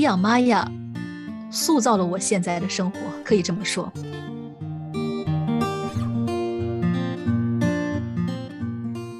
[0.00, 0.70] 养玛雅，
[1.50, 3.92] 塑造了我现在的生活，可以这么说。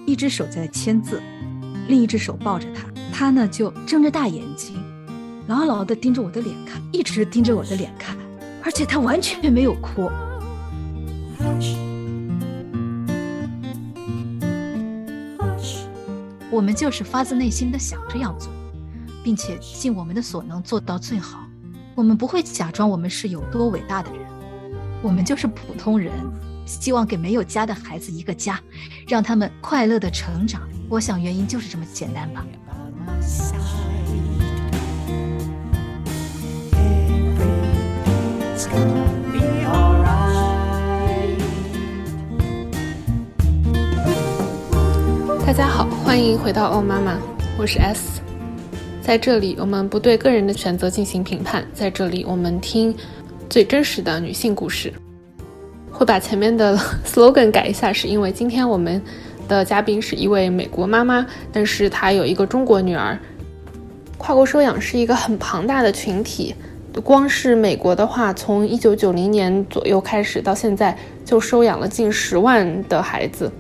[0.07, 1.23] 一只手在签字，
[1.89, 4.77] 另一只手抱着他，他呢就睁着大眼睛，
[5.47, 8.17] 牢牢地盯着我的脸看，一直盯着我的脸看，
[8.63, 10.11] 而且他完全没有哭。
[16.51, 18.51] 我们就是发自内心的想这样做，
[19.23, 21.41] 并且尽我们的所能做到最好。
[21.95, 24.21] 我们不会假装我们是有多伟大的人，
[25.03, 26.13] 我们就是普通人，
[26.65, 28.59] 希望给没有家的孩子一个家，
[29.07, 30.63] 让他们快乐的成长。
[30.89, 32.45] 我想原因就是这么简单吧。
[45.47, 47.19] 大家好，欢迎回到哦妈妈，
[47.59, 48.23] 我是 S。
[49.11, 51.67] 在这里，我们不对个人的选择进行评判。
[51.75, 52.95] 在这里，我们听
[53.49, 54.93] 最真实的女性故事。
[55.91, 59.03] 会把前面的 slogan 改一下，是因为今天我们
[59.49, 63.19] 的嘉宾是一位美国妈妈，但是她有一个中国女儿。
[64.17, 66.55] 跨国收养是一个很庞大的群体，
[67.03, 73.51] 光是美国的话，从一九九零年左右开始到现在，就收养了近十万的孩子。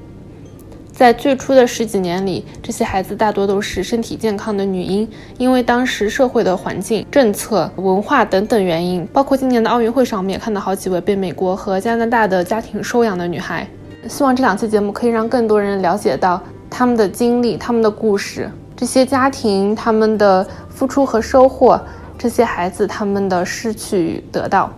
[1.00, 13.66] 在最初的十几年里，这些孩子大多都是身体健康的女婴，因为当时社会的环境、政策、文化等等原因，包括今年的奥运会上，我们也看到好几位被美国和加拿大的家庭收养的女孩。
[14.06, 21.80] 希望这两期节目可以让更多人了解到他们的经历、他们的故事，这些家庭他们的付出和收获，
[22.18, 24.70] 这些孩子他们的失去与得到。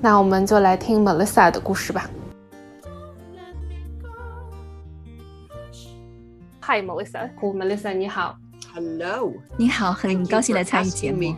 [0.00, 2.10] 那我们就来听 Melissa 的故事吧。
[6.68, 7.30] Hi, Melissa.
[7.40, 8.36] Melissa，你好。
[8.74, 9.32] Hello.
[9.56, 11.34] 你好，很高兴来参与节目。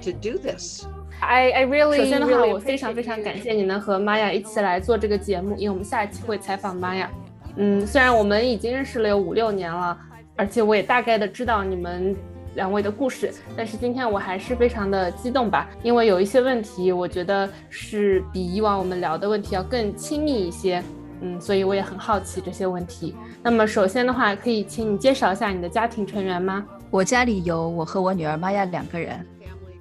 [1.20, 7.08] I I really 首先的话，我非常非常感谢你能和玛雅一起来做这个节目，因为我们下一期会采访玛雅。
[7.54, 9.96] 嗯，虽然我们已经认识了有五六年了，
[10.34, 12.16] 而且我也大概的知道你们
[12.56, 20.82] 两位的故事，但是今天我还是非常的激动吧，因为有一些问题，我觉得是比以往我们聊的问题要更亲密一些。
[21.20, 23.14] 嗯，所以我也很好奇这些问题。
[23.42, 26.66] 那么首先的话，可以请你介绍一下你的家庭成员吗？
[26.90, 29.24] 我家里有我和我女儿玛雅两个人。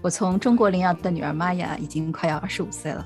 [0.02, 3.06] 我从中国领养的女儿玛雅已经快要二十五岁了。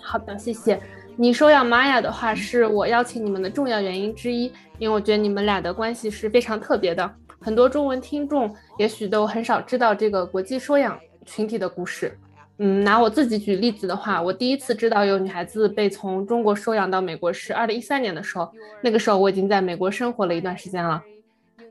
[0.00, 0.80] 好的，谢谢。
[1.14, 4.44] 你收养玛雅的话，是我邀请你们的重要原因之一，
[4.78, 7.08] 因为我觉得你们俩的关系是非常特别的。
[7.40, 12.16] 很多中文听众也许都很少知道这个国际收养群体的故事。
[12.58, 18.52] 嗯，拿我自己举例子的话，我第一次知道有女孩子被从中国收养到美国是二零一三年的时候，
[18.82, 21.02] 那个时候我已经在美国生活了一段时间了。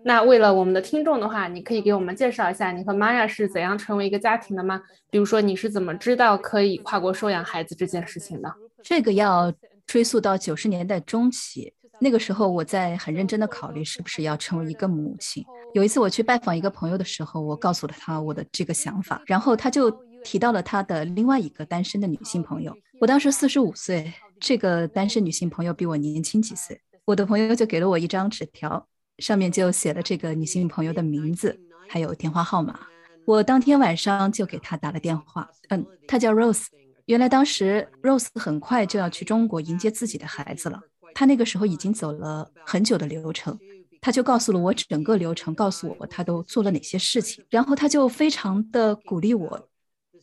[0.04, 4.82] 那为了我们的听众的话，你可以给我们介绍一下你和玛雅是怎样成为一个家庭的吗？
[5.12, 8.52] 比如说你是怎么知道可以跨国收养孩子这件事情的？
[8.84, 9.54] 这个要
[9.86, 15.46] 追溯到九十年代中期，那个时候我在很认真的考虑是不是要成为一个母亲。
[15.74, 19.96] 有一次我去拜访一个朋友的时候，我告诉了他我的这个想法，然后他就。
[20.24, 22.76] 提到了他的另外一个单身的女性朋友。
[23.00, 26.80] 我当时四十五岁，这个单身女性朋友比我年轻几岁。
[27.06, 28.88] 我的朋友就给了我一张纸条，
[29.18, 32.80] 上面就写了这个女性朋友的名字，还有电话号码。
[33.26, 35.50] 我当天晚上就给她打了电话。
[35.70, 36.66] 嗯，她叫 Rose。
[37.06, 40.80] 原来当时 Rose 很快就要去中国迎接自己的孩子了。
[41.14, 43.58] 她那个时候已经走了很久的流程，
[44.00, 47.44] 她就告诉了我整个流程，告诉我她都做了哪些事情。
[47.50, 49.68] 然后她就非常的鼓励我。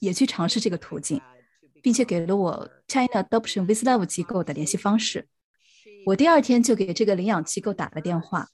[0.00, 1.20] 也去尝试这个途径，
[1.82, 5.26] 并且给了我 China Adoption with Love 机构的联系方式。
[6.06, 8.48] 我第二天就给这个领养机构打了电话，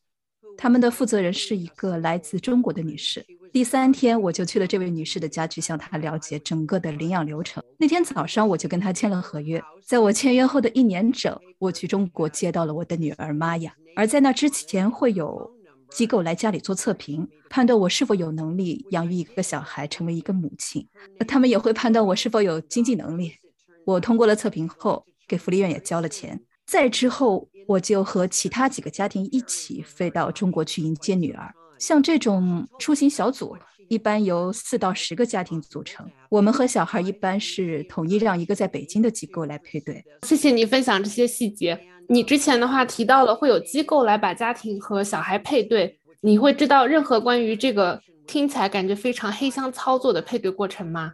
[0.57, 3.25] 他们的负责人是一个来自中国的女士。
[3.53, 7.63] 第三天我就去了这位女士的家去向她了解整个的领养流程。
[7.79, 15.51] 那天早上我就跟她签了合约，在我签约后的一年整，我去中国接到了我的女儿玛雅，而在那之前会有。
[15.95, 20.85] 机构来家里做测评，判断我是否有能力养育一个小孩，成为一个母亲。
[21.29, 23.33] 他们也会判断我是否有经济能力。
[23.85, 26.43] 我通过了测评后，给福利院也交了钱。
[26.67, 31.55] 再之后，我就和其他几个家庭一起飞到中国去迎接女儿。
[31.79, 33.57] 像这种出行小组，
[33.89, 36.05] 一般由四到十个家庭组成。
[36.29, 40.03] 我们和小孩一般是统一让一个在北京的机构来配对。
[40.27, 41.79] 谢谢你分享这些细节。
[42.09, 51.13] 你之前的话提到了会有机构来把家庭和小孩配对，你会知道任何关于这个听起来感觉非常黑箱操作的配对过程吗？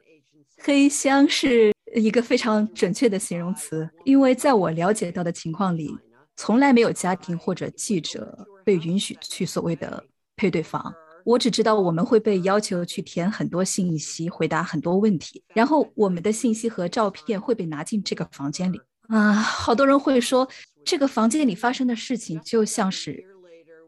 [0.62, 5.90] 黑箱是一个非常准确的形容词，因为在我了解到的情况里，
[6.36, 10.04] 从来没有家庭或者记者被允许去所谓的
[10.36, 10.92] 配对房。
[11.24, 18.80] 我只知道我们会被要求去填很多信息，回答很多问题，然后我们的信息和照片会被拿进这个房间里。
[19.08, 20.48] 啊，好多人会说，
[20.84, 23.24] 这个房间里发生的事情就像是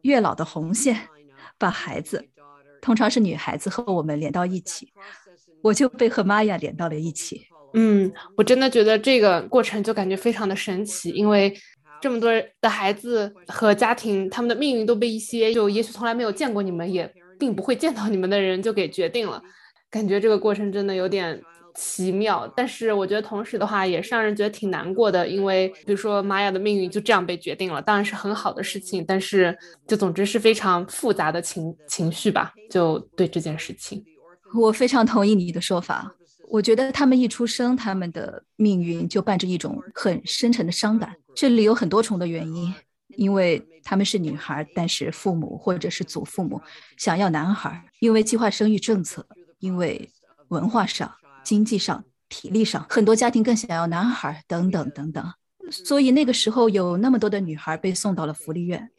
[0.02, 1.08] 月老的红线，
[1.58, 2.28] 把孩子，
[2.80, 4.92] 通常是女孩子和我们连到一起。
[5.62, 7.46] 我就被和玛雅连到了一起。
[7.74, 11.56] 嗯，我真的觉得这个过程就感觉非常的神奇，因为
[12.00, 12.30] 这么多
[12.60, 19.40] 的孩子和家庭，他们的命运都被一些就也许从来没有见过你们，也并不会见到你们的人就给决定了。
[19.88, 21.40] 感觉这个过程真的有点
[21.74, 34.04] 奇妙，但是我觉得同时的话也是让人觉得挺难过的，因为比如说玛雅的命运就这样被决定了，当然是很好的事情，但是就总之是非常复杂的情情绪吧，就对这件事情。
[34.54, 36.14] 我非常同意你的说法。
[36.50, 41.14] 我觉得他们一出生，他们的命运就伴着一种很深沉的伤感。
[41.34, 42.74] 这里有很多重的原因，
[43.16, 46.60] 因为他们是女孩，但是父母或者是祖父母
[46.98, 49.26] 想要男孩，因为计划生育政策，
[49.60, 50.10] 因为
[50.48, 51.10] 文化上、
[51.42, 55.32] 经济上、体力上，很多家庭更想要男孩，等等等等。
[55.70, 58.90] 所以那个时候有那么多的女孩被送到了福利院。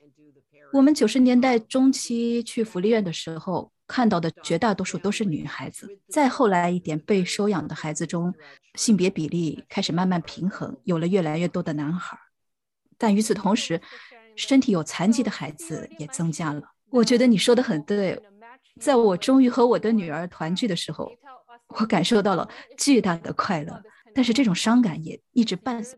[0.72, 3.72] 我们九十年代中期去福利院的时候。
[3.86, 8.34] 看到的绝大多数都是女孩子，再后来一点被收养的孩子中，
[8.76, 12.18] 性别比例开始慢慢平衡，有了越来越多的男孩。
[12.98, 13.80] 但与此同时，
[14.38, 16.64] 身体有残疾的孩子也增加了。
[16.90, 18.20] 我觉得你说的很对，
[18.80, 21.12] 在我终于和我的女儿团聚的时候，
[21.80, 22.48] 我感受到了
[22.78, 23.82] 巨大的快乐，
[24.14, 25.98] 但是这种伤感也一直伴随。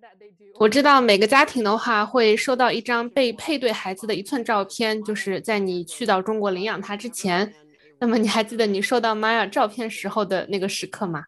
[0.57, 7.53] 我知道每个家庭的话会收到一张被配对孩子的一寸照片，就是在你去到中国领养他之前。
[7.99, 11.23] 那么你还记得你收到玛雅照片时候的那个时刻吗？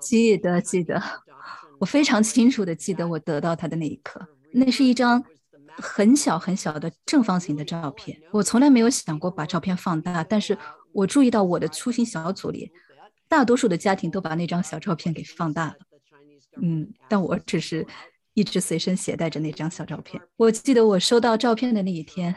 [0.00, 1.02] 记得，记得，
[1.78, 4.26] 我非常清楚的记得我得到他的那一刻。
[4.52, 5.22] 那是一张
[5.76, 8.18] 很小很小的正方形的照片。
[8.30, 10.56] 我从来没有想过把照片放大，但是
[10.92, 12.70] 我注意到我的出行小组里，
[13.34, 15.74] 大多数的家庭都把那张小照片给放大了。
[16.62, 17.84] 嗯，但我只是
[18.34, 20.22] 一直随身携带着那张小照片。
[20.36, 22.34] 我记得我收到照片的那一天。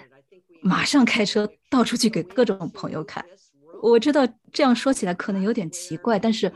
[0.63, 3.23] 马上开车到处去给各种朋友看。
[3.83, 6.51] 我知道这样说起来可能有点奇怪，但是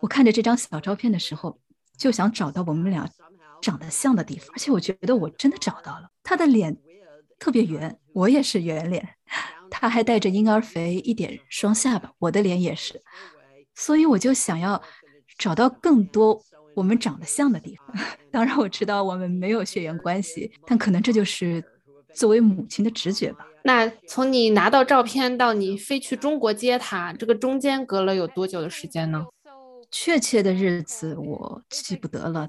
[0.00, 1.58] 我看着这张小照片的时候，
[1.96, 3.10] 就想找到我们俩
[3.60, 6.08] 长得像的地方，而且我觉得我真的找到了。
[6.22, 6.76] 他的脸
[7.40, 9.16] 特别圆，我也是圆脸，
[9.68, 13.02] 他还带着婴儿肥，一点双下巴，我的脸也是。
[13.78, 14.82] 所以我就想要
[15.38, 16.42] 找到更多
[16.74, 17.96] 我们长得像的地方。
[18.30, 21.64] 当然我知道我们没有血缘关系，但可能这就是。
[22.14, 23.46] 作为母亲的直觉吧。
[23.62, 29.24] 那从你拿到照片到你飞去中国接他，这个中间隔了有多久的时间呢？
[29.90, 32.48] 确切的日子我记不得了，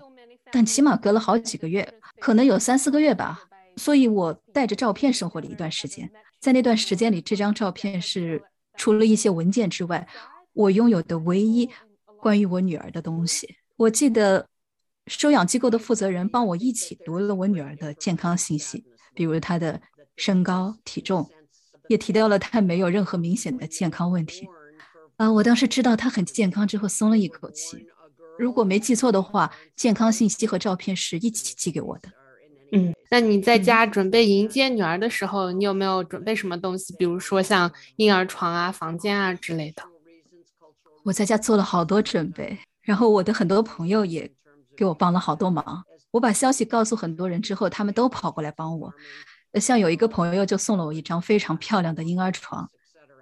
[0.51, 1.87] 但起码隔了好几个月，
[2.19, 3.43] 可能有三四个月吧。
[3.75, 6.09] 所以我带着照片生活了一段时间。
[6.39, 8.41] 在那段时间里，这张照片是
[8.75, 10.07] 除了一些文件之外，
[10.59, 11.69] 我拥有的唯一
[12.21, 13.55] 关于我女儿的东西。
[13.77, 14.45] 我记得
[15.07, 18.83] 收养机构的负责人帮我一起读了我女儿的健康信息。
[19.13, 19.81] 比如她的
[20.17, 21.29] 身高、体重，
[21.87, 24.49] 也提到了她没有任何明显的健康问题。
[25.15, 27.87] 啊，我当时知道她很健康之后，松了一口气。
[28.37, 32.09] 如果没记错的话，健康信息和照片是一起寄给我的。
[32.73, 36.93] 嗯，那你在家准备迎接女儿的时候，你有没有准备什么东西？
[36.97, 39.83] 比如说像婴儿床啊、房间啊之类的。
[41.03, 44.31] 我在家做了好多准备，然后我的很多朋友也
[44.75, 45.83] 给我帮了好多忙。
[46.11, 48.93] 我把消息告诉很多人之后，他们都跑过来帮我。
[49.55, 52.67] 像有一个朋友就送了我一张非常漂亮的婴儿床，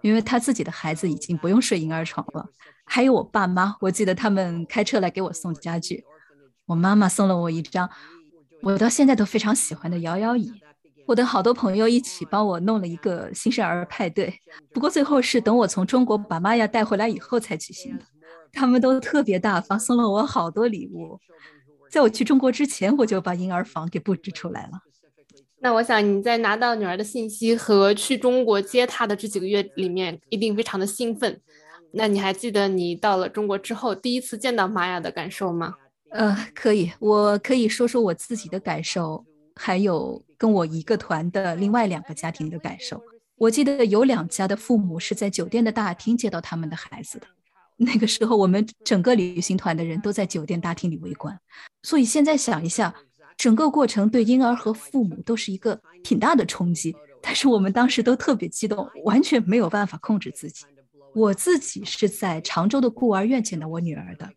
[0.01, 2.45] 因为他自己的孩子已经不用睡婴儿床了。
[2.85, 6.03] 还有我爸妈，我记得他们开车来给我送家具。
[6.65, 7.89] 我妈妈送了我一张
[8.61, 10.51] 我到现在都非常喜欢的摇摇椅。
[11.07, 14.41] 我的好多朋友一起帮我弄了一个新生儿派对，
[14.73, 18.03] 不过最后是等我从中国把玛雅带回来以后才举行的。
[18.51, 21.17] 他们都特别大方，送了我好多礼物。
[21.89, 24.81] 在我去中国之前，我就把婴儿房给布置出来了。
[25.59, 31.39] 那我想你在拿到女儿的信息和去中国接她的这几个月里面，一定非常的兴奋。
[31.93, 35.73] 那你还记得你到了中国之后第一次见到玛雅的感受吗？
[36.09, 39.25] 呃，可以，我可以说说我自己的感受，
[39.57, 43.01] 还有跟我一个团的另外两个家庭的感受。
[43.35, 47.27] 我记得有两家的父母是在酒店的大厅接到他们的孩子的。
[47.75, 51.39] 那个时候，我们整个旅行团的人都在酒店大厅里围观，
[51.83, 52.95] 所以现在想一下，
[53.37, 56.95] 整个过程对婴儿和父母都是一个挺大的冲击。
[57.21, 60.65] 但是我们当时都特别激动，完全没有办法控制自己。
[61.13, 64.27] 我自己是在常州的孤儿院见到我女儿的。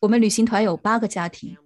[0.00, 1.56] 我们旅行团有八个家庭，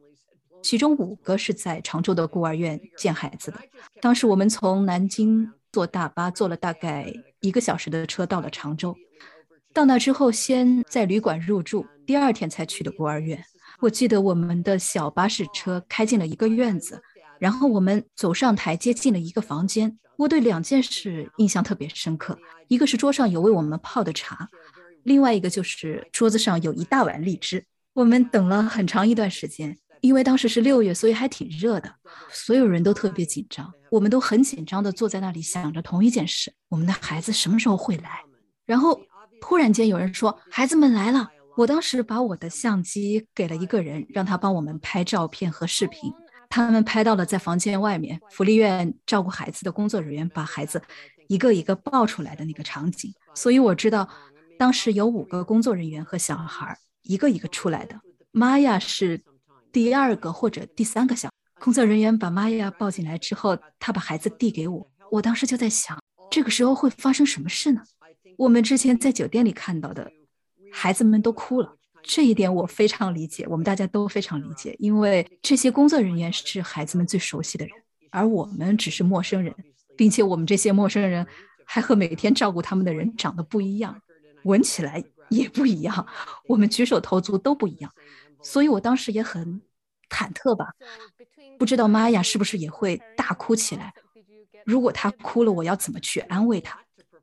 [0.63, 3.59] 其中五个是在常州的孤儿院见孩子的。
[4.01, 8.97] 当时我们从南京坐大巴坐了大概一个小时的车到了常州。
[9.73, 13.43] 到那之后，先在旅馆入住，第二天才去的孤儿院。
[13.81, 17.01] 我记得我们的小巴士车开进了一个院子，
[17.39, 19.97] 然后我们走上台阶进了一个房间。
[20.17, 22.39] 我对两件事印象特别深刻，
[22.69, 24.49] 一个是桌上有为我们泡的茶，
[25.05, 27.65] 另外一个就是桌子上有一大碗荔枝。
[27.95, 31.95] 我们等了很长一段时间，因为当时是六月，所以还挺热的，
[32.31, 38.23] 所有人都特别紧张，我们都很紧张的坐在那里想着同一件事：我们的孩子什么时候会来？
[38.65, 39.01] 然后
[39.41, 46.11] 突然间有人说：“孩子们来了。”我当时把我的相机给了一个人，让他帮我们拍照片和视频。
[46.49, 50.81] 他们拍到了在房间外面福利院照顾孩子的工作人员把孩子
[51.29, 53.13] 一个一个抱出来的那个场景。
[53.35, 54.09] 所以我知道，
[54.59, 58.01] 当时有五个工作人员和小孩一个一个出来的。
[58.31, 59.21] 玛雅是
[59.73, 61.29] 第二个或者第三个小
[61.61, 64.91] 工作人员把玛雅抱进来之后，他把孩子递给我。
[65.11, 65.99] 我当时就在想，
[66.31, 67.83] 这个时候会发生什么事呢？
[68.37, 70.11] 我们之前在酒店里看到的。
[70.73, 77.75] 孩子们都哭了，这一点我非常理解，我们大家都非常理解，因为这些工作人员是孩子们最熟悉的人，
[78.11, 79.53] 而我们只是陌生人，
[79.97, 81.27] 并且我们这些陌生人
[81.65, 84.01] 还和每天照顾他们的人长得不一样，
[84.45, 86.07] 闻起来也不一样，
[86.47, 87.93] 我们举手投足都不一样，
[88.43, 89.63] 所以我当时也很
[90.09, 90.67] 忐忑吧，
[91.59, 93.95] 不知道玛雅是不是也会大哭起来，
[94.65, 96.79] 如果她哭了，我要怎么去安慰她？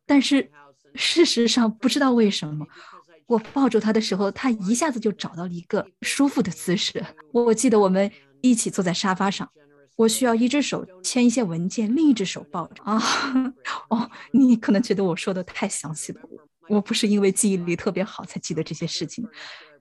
[0.06, 0.50] 但是
[0.96, 2.66] 事实上，不知道为什么。
[3.26, 7.06] 我抱住她的时候，她一下子就找到了一个舒服的姿势。
[7.34, 8.10] 我记得我们
[8.42, 9.52] 一起坐在沙发上，
[9.98, 12.98] 我需要一只手签一些文件，另一只手抱着啊。
[13.90, 16.22] 哦，你可能觉得我说的太详细了，
[16.68, 19.28] 我不是因为记忆力特别好才记得这些事情，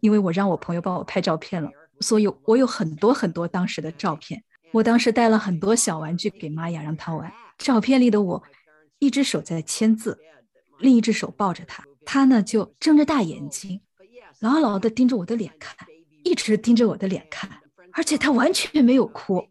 [0.00, 4.42] 因为我让我朋友帮我拍照片了，所以我有很多很多当时的照片。
[4.72, 7.32] 我当时带了很多小玩具给玛雅让她玩。
[7.56, 8.42] 照片里的我，
[8.98, 10.18] 一只手在签字，
[10.80, 11.84] 另一只手抱着她。
[12.04, 13.80] 他呢就睁着大眼睛，
[14.40, 15.74] 牢牢地盯着我的脸看，
[16.22, 17.50] 一直盯着我的脸看，
[17.92, 19.44] 而且他完全没有哭，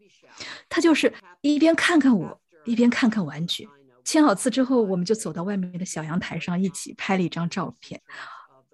[0.68, 3.68] 他就是一边看看我，一边看看玩具。
[4.06, 8.00] 签好字之后，我们就走到外面的小阳台上，一起拍了一张照片。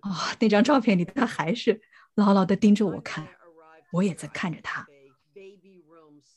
[0.02, 1.80] 哦，那张照片里他还是
[2.14, 3.26] 牢牢地盯着我看，
[3.90, 4.86] 我也在看着他。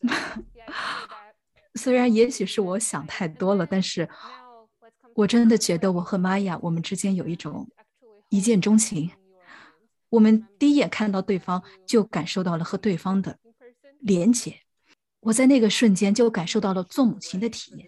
[1.76, 4.10] 虽然也许是我想太多了，但是。
[5.18, 7.70] 我真的觉得我和玛雅，我们之间有一种
[8.28, 9.10] 一见钟情。
[10.10, 13.40] 我们第一眼看到对方，就感受到了和对方的
[14.02, 14.60] 连结。
[15.22, 17.88] 我在那个瞬间就感受到了做母亲的体验。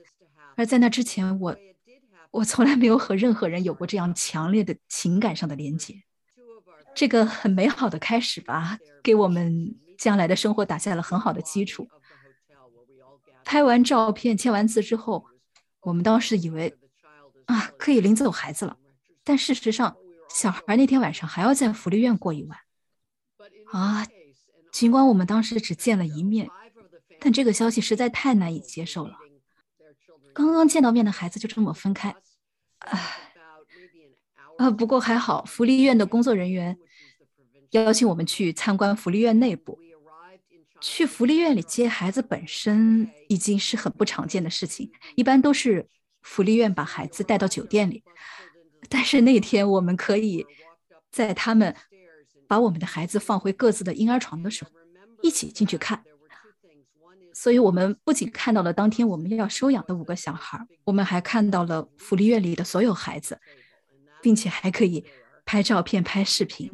[0.58, 1.56] 而在那之前，我
[2.32, 6.04] 我从来没有和任何人有过这样强烈的情感上的连接。
[6.94, 11.88] 这个很美好的开始吧，给我们将来的生活打下了很好的基础。
[13.46, 15.26] 拍完照片、签完字之后，
[15.82, 16.76] 我们当时以为。
[17.46, 18.76] 啊，可以领走孩子了，
[19.24, 19.96] 但事实上，
[20.30, 22.60] 小孩那天晚上还要在福利院过一晚。
[23.72, 24.06] 啊，
[24.70, 26.50] 尽管我们当时只见了一面，
[27.22, 29.16] 但这个消息实在太难以接受了。
[30.38, 32.16] 刚刚见到面的孩子就这么分开，
[32.78, 33.34] 唉，
[34.60, 36.78] 啊，不过还好，福利院的工作人员
[37.72, 39.80] 邀请我们去参观福利院内部。
[40.80, 45.90] 去福利院里接孩子本身已经是很不常见的事情，一般都是。
[46.22, 48.04] 福利院把孩子带到酒店里，
[48.90, 50.46] 但是那天我们可以
[51.10, 51.74] 在他们
[52.50, 54.72] 把我们的孩子放回各自的婴儿床的时候，
[55.22, 56.04] 一起进去看。
[57.40, 63.40] 所以，我们不仅看到了当天我们要收养的五个小孩，我们还看到了福利院里的所有孩子，
[64.24, 65.06] 并且还可以
[65.46, 66.72] 拍照片、拍视频。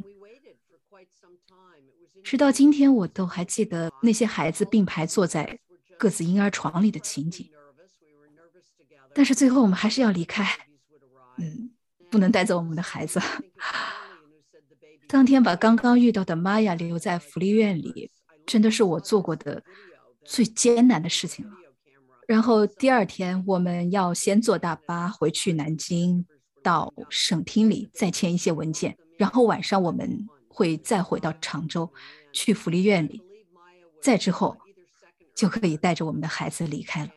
[2.23, 5.59] 直到今天，我都还记得那些孩子并排坐在
[5.97, 7.45] 各自婴儿床里的情景。
[9.13, 10.45] 但是最后我们还是要离开，
[11.39, 11.71] 嗯，
[12.09, 13.19] 不能带走我们的孩子。
[15.09, 18.09] 当天把刚刚遇到的玛雅留在福利院里，
[18.45, 19.61] 真的是我做过的
[20.25, 21.51] 最艰难的事情了。
[22.27, 26.25] 然后第二天我们要先坐大巴回去南京，
[26.61, 31.91] 到省厅里再签一些文件，然后晚上我们会再回到常州，
[32.31, 33.21] 去福利院里，
[34.01, 34.57] 再之后
[35.35, 37.11] 就可以带着我们的孩子离开了。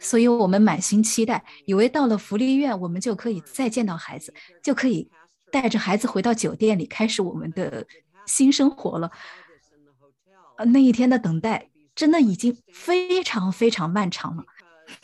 [0.00, 5.08] 所以我们满心期待，以为到了福利院，我们就可以再见到孩子，就可以
[5.50, 7.86] 带着孩子回到酒店里，开始我们的
[8.26, 9.10] 新生活了。
[10.58, 14.44] 呃，那一天的等待真的已经非常非常漫长了，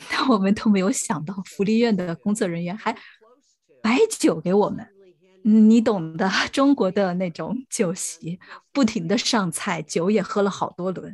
[0.09, 2.95] 但我们都没有想到，福利院的工作人员还
[3.81, 4.87] 摆酒给我们，
[5.41, 8.39] 你懂的， 中国的那种酒席，
[8.71, 11.13] 不停的上菜，酒也喝了好多轮。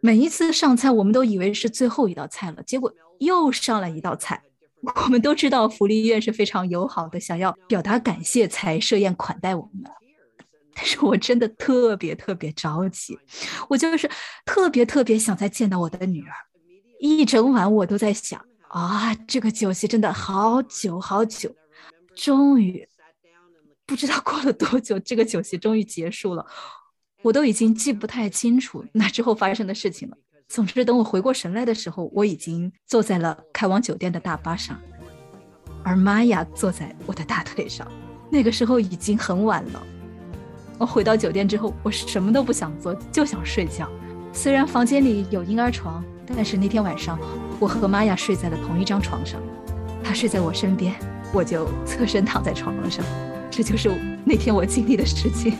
[0.00, 4.40] 每一次上菜，我们都以为是最后一道菜了，结果又上了一道菜，
[5.04, 9.90] 我们都知道福利院是非常友好的，想要表达感谢才设宴款待我们。
[10.74, 13.18] 但是我真的特别特别着急，
[13.68, 14.10] 我就是
[14.44, 16.32] 特别特别想再见到我的女儿。
[17.00, 21.54] 一整晚我都在想啊，这个酒席真的好久好久，
[22.14, 22.88] 终于
[23.84, 26.46] 不知道过了多久，这个酒席终于结束了。
[27.22, 30.16] 我都已经记不太清楚那之后发生的事情了。
[30.48, 34.78] 总之，等我回过神来的时候，我已经坐在了开往酒店的大巴上，
[35.82, 37.90] 而玛雅坐在我的大腿上。
[38.30, 39.86] 那个时候已经很晚了。
[40.82, 43.88] 我回到酒店之后，我什么都不想做，就想睡觉。
[44.32, 46.02] 虽然房间里有婴儿床，
[46.34, 47.16] 但是那天晚上
[47.60, 49.40] 我和玛雅睡在了同一张床上，
[50.02, 50.92] 她睡在我身边，
[51.32, 53.04] 我就侧身躺在床上。
[53.48, 53.92] 这就是
[54.24, 55.56] 那天我经历的事情。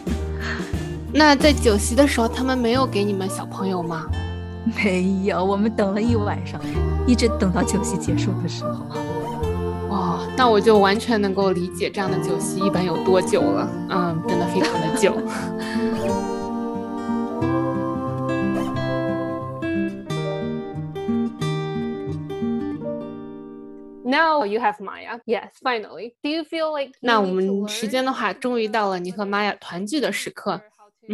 [1.14, 4.06] 那在酒席的时候，他们没有给你们小朋友吗？
[4.82, 6.60] 没有，我们等了一晚上，
[7.06, 8.84] 一直等到酒席结束的时候。
[9.92, 13.68] 哦，那我就完全能够理解这样的酒席一般有多久了。
[13.90, 15.14] 嗯，真的非常的久。
[24.04, 25.20] Now you have Maya.
[25.24, 26.14] Yes, finally.
[26.22, 26.92] Do you feel like?
[27.00, 30.60] 那我们时间的话，终于到了你和玛雅团聚的时刻。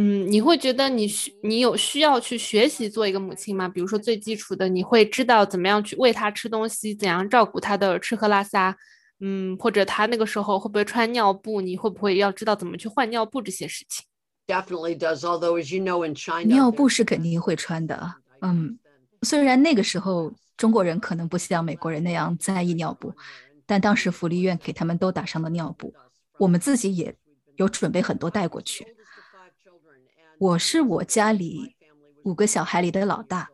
[0.00, 3.68] 嗯，你会觉得你需你有需要去学习做一个母亲吗？
[3.68, 8.76] 比如说最基础的，你会知道怎么样去喂他吃东西，怎样照顾他的吃喝拉撒，
[9.18, 14.06] 嗯，或者他那个时候会不会穿尿布，你会不会要知道怎么去换尿布这些事情
[14.46, 15.22] ？Definitely does.
[15.22, 18.14] Although as you know in China，尿布是肯定会穿的。
[18.40, 18.78] 嗯，
[19.22, 23.12] 虽然那个时候中国人可能不像美国人那样在意尿布，
[23.66, 25.92] 但当时福利院给他们都打上了尿布，
[26.38, 27.12] 我们自己也
[27.56, 28.86] 有准备很多带过去。
[30.40, 31.74] 我是我家里
[32.22, 33.50] 五个小孩里的老大，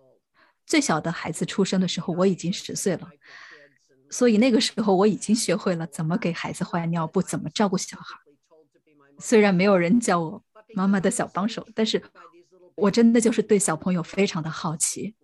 [0.67, 3.09] 最小的孩子出生的时候我已经十岁了，
[4.11, 8.19] 所以那个时候我已经学会了怎么给孩子换尿布，怎么照顾小孩。
[9.19, 10.43] 虽然没有人叫我
[10.75, 12.03] 妈妈的小帮手，但是
[12.75, 15.15] 我真的就是对小朋友非常的好奇。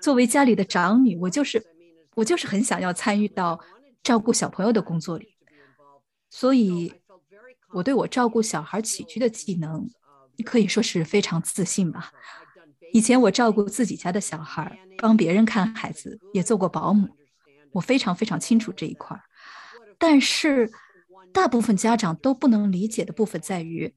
[0.00, 1.64] 作为家里的长女，我就是
[2.16, 3.60] 我就是很想要参与到
[4.02, 5.36] 照顾小朋友的工作里，
[6.28, 6.92] 所以
[7.72, 9.88] 我对我照顾小孩起居的技能。
[10.42, 12.10] 可以说是非常自信吧。
[12.92, 17.08] 以前我照顾自己家的小孩，帮别人看孩子，也做过保姆，
[17.72, 19.22] 我非常非常清楚这一块儿。
[19.98, 20.70] 但是，
[21.32, 23.94] 大部分家长都不能理解的部分在于，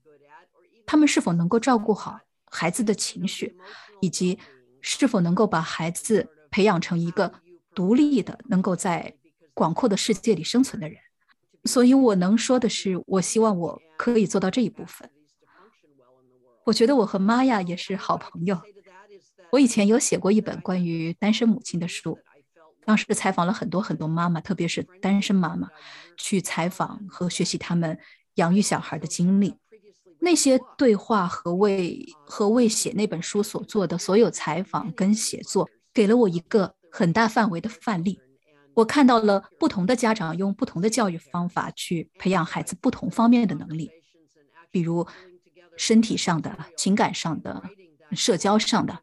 [0.86, 2.20] 他们是否能够照顾好
[2.50, 3.56] 孩子的情绪，
[4.02, 4.40] 以及
[4.82, 7.32] 是否能够把孩子培养成一个
[7.76, 9.14] 独立的、能够在
[9.54, 10.98] 广阔的世界里生存的人。
[11.66, 15.10] 所以，我能说的是，我希望我可以做到这一部分。
[16.68, 18.60] 我觉得我和玛雅也是好朋友。
[19.54, 22.20] 我以前有写过一本关于单身母亲的书，
[22.84, 25.70] 当时采访了很多很多妈妈，特别是单身妈妈，
[26.18, 27.98] 去采访和学习他们
[28.34, 29.56] 养育小孩的经历。
[30.20, 38.20] 那些对话和为和为写那本书所做的所有采访跟写作，给了我一个很大范围的范例。
[38.74, 43.90] 我看到了不同的家长用不同的教育方法去培养孩子不同方面的能力，
[44.70, 45.08] 比如。
[45.78, 47.64] 身体上的、情感上的、
[48.12, 49.02] 社交上的，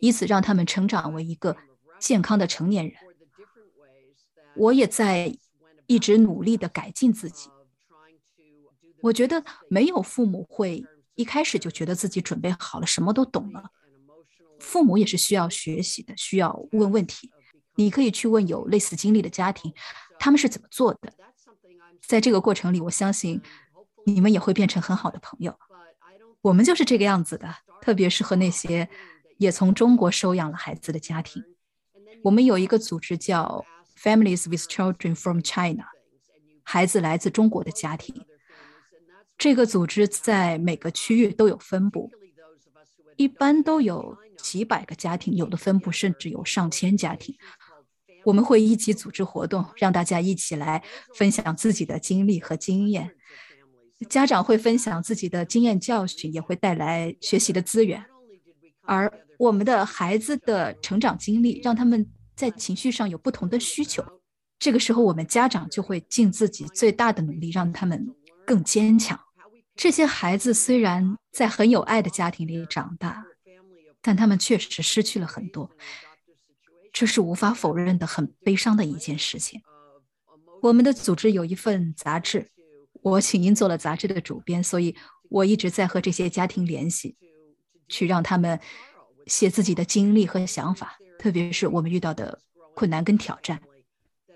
[0.00, 1.56] 以此让他们成长为一个
[1.98, 2.94] 健康的成年人。
[4.54, 5.36] 我也在
[5.86, 7.50] 一直努力的改进自己。
[9.02, 13.70] 我觉得没有父母会一开始就觉得自己准备好了，什么都懂了。
[14.58, 17.30] 父母也是需要学习的，需要问问题。
[17.74, 19.74] 你可以去问有类似经历的家庭，
[20.18, 21.12] 他们是怎么做的。
[22.00, 23.42] 在这个过程里，我相信
[24.06, 25.58] 你们也会变成很好的朋友。
[26.46, 28.88] 我们就是这个样子的，特别是和那些
[29.36, 31.42] 也从中国收养了孩子的家庭。
[32.22, 33.64] 我们有一个组织叫
[34.00, 35.86] Families with Children from China，
[36.62, 38.24] 孩子来自中国的家庭。
[39.36, 42.12] 这个组织在每个区域都有分布，
[43.16, 47.36] 一般都有几百个家庭，有的分布甚至有上千家庭。
[48.24, 50.84] 我们会一起组织活动，让大家一起来
[51.16, 53.16] 分享自己的经历和经验。
[54.04, 58.04] 家长会分享自己的经验教训，也会带来学习的资源。
[58.82, 64.04] 而我们的孩子的成长经历，让他们在情绪上有不同的需求。
[64.58, 68.06] 这个时候，我们家长就会尽自己最大的努力，让他们
[68.46, 69.18] 更坚强。
[69.74, 73.24] 这些孩子虽然在很有爱的家庭里长大，
[74.00, 75.70] 但他们确实失去了很多，
[76.92, 79.60] 这是无法否认的，很悲伤的一件事情。
[80.62, 82.48] 我们的组织有一份杂志。
[83.10, 84.96] 我请您做了杂志的主编，所以
[85.28, 87.16] 我一直在和这些家庭联系，
[87.86, 88.58] 去让他们
[89.28, 92.40] 写自己的经历和想法，特别是我们遇到的
[92.74, 93.62] 困难跟挑战。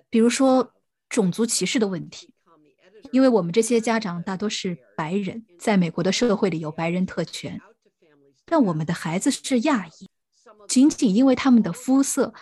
[0.09, 0.73] 比如说
[1.09, 2.33] 种族歧视的问题，
[3.11, 7.61] 因为我们这些家长大多是白人，在美国的社会里有白人特权，
[8.45, 10.09] 但我们的孩子是亚裔，
[10.69, 12.33] 仅仅因为他们的肤色，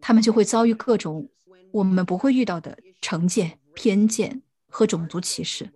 [0.00, 1.30] 他们就会遭遇各种
[1.70, 4.42] 我们不会遇到的成见、偏见
[4.76, 5.70] 和种族歧视。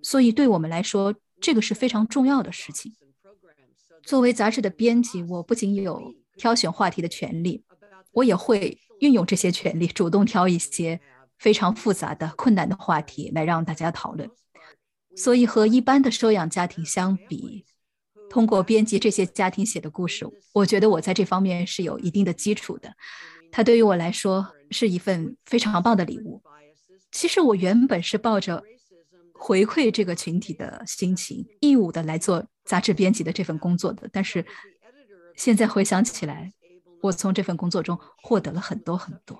[0.00, 2.92] 所以，对我们来说，这个是非常重要的事情。
[4.04, 7.64] 作为杂志的编辑，我不仅有挑选话题的权利，
[8.12, 11.00] 我也会运用这些权利，主动挑一些
[11.38, 14.30] 非常复杂的、困难的话题来让大家讨论。
[15.16, 17.64] 所以，和一般的收养家庭相比，
[18.30, 22.94] 通过编辑这些家庭写的故事，我觉得我在这方面是有一定的基础的。
[23.50, 26.40] 它对于我来说是一份非常棒的礼物。
[27.14, 28.60] 其实，我原本是抱着。
[29.36, 34.08] 回馈这个群体的心情，义务的来做杂志编辑的这份工作的。
[34.10, 34.42] 但是
[35.36, 36.50] 现在回想起来，
[37.02, 39.38] 我从这份工作中获得了很多很多。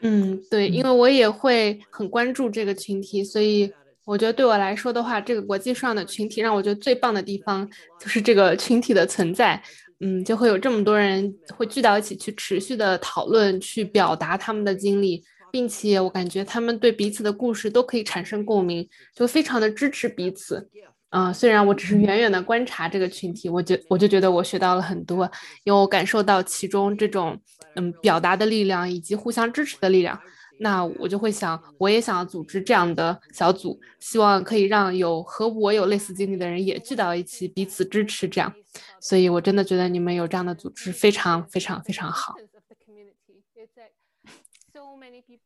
[0.00, 3.72] 嗯，对，因为我也会很关注这个群体，所以
[4.04, 7.68] 我觉得对我来说的话，这个国际上的群体让我觉得最棒的地方
[8.00, 9.62] 就是这个群体的存在。
[10.00, 15.22] 嗯，就会有这么多人会聚到一起去持续的讨论，去表达他们的经历。
[15.50, 20.68] 并且我感觉他们对彼此的故事都可以产生共鸣，就非常的支持彼此。
[21.10, 25.24] 嗯，虽然我只是远远的观察这个群体，我就我就觉得我学到了很多，
[25.64, 27.40] 因为我感受到其中这种
[27.76, 30.20] 嗯表达的力量以及互相支持的力量。
[30.60, 38.28] 那我就会想，我也想要组织这样的小组，希望可以让有和我有类似经历的人也聚到一起，彼此支持。
[38.28, 38.52] 这样，
[39.00, 42.34] 所以我真的觉得你们有这样的组织非常非常非常好。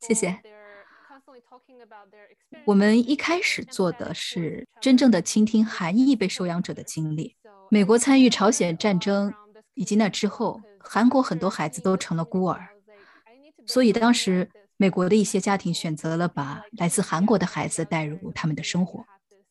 [0.00, 0.38] 谢谢。
[2.64, 7.36] 我们一开始做的是真正的倾听韩裔被收养者的经历。
[7.70, 9.32] 美国参与朝鲜战争
[9.74, 12.68] 以及那之后，韩国很多孩子都成了孤儿，
[13.66, 19.04] 所以当时美国的一些家庭选择了把来自韩国的孩子带入他们的生活。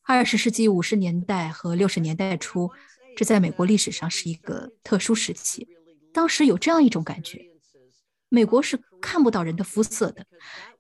[0.04, 2.70] 二十世纪五十年代和六十年代初，
[3.16, 5.68] 这在美国历史上是一个特殊时期。
[6.12, 7.48] 当时有这样一种感觉。
[8.30, 10.26] 美国是看不到人的肤色的，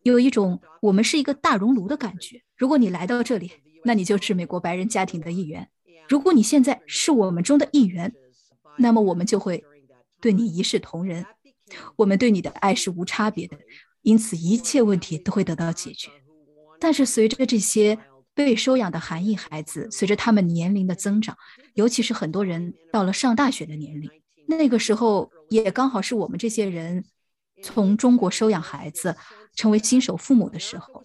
[0.04, 2.42] 有一种我们是一个大熔炉的感觉。
[2.56, 3.52] 如果你来到这里，
[3.84, 5.68] 那你就是美国白人家庭的一员。
[6.08, 8.14] 如果你现在是我们中的一员，
[8.78, 9.64] 那么我们就会
[10.22, 11.26] 对你一视同仁，
[11.96, 13.58] 我们对你的爱是无差别的，
[14.04, 16.12] 因此一切问题都会得到解决。
[16.80, 17.98] 但是随着这些
[18.34, 21.36] 被收养的韩裔孩子，随着他们年龄的增长，
[21.74, 24.10] 尤其是很多人到了上大学的年龄，
[24.48, 27.04] 那个时候也刚好是我们这些人。
[27.62, 29.16] 从中国收养孩子，
[29.56, 31.04] 成为新手父母的时候，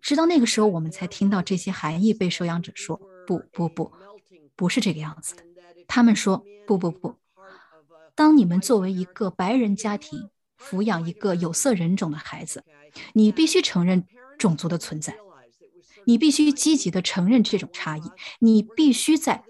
[0.00, 3.92] 直到那个时候，我们才听到这些含义被收养者说：“不不不，
[4.56, 5.42] 不是这个样子的。”
[5.86, 7.16] 他们说：“不不不，
[8.14, 12.64] 当你们作为一个白人家庭抚养一个有色人种的孩子，
[13.12, 14.04] 你必须承认
[14.38, 15.16] 种族的存在，
[16.04, 18.02] 你必须积极的承认这种差异，
[18.40, 19.44] 你必须在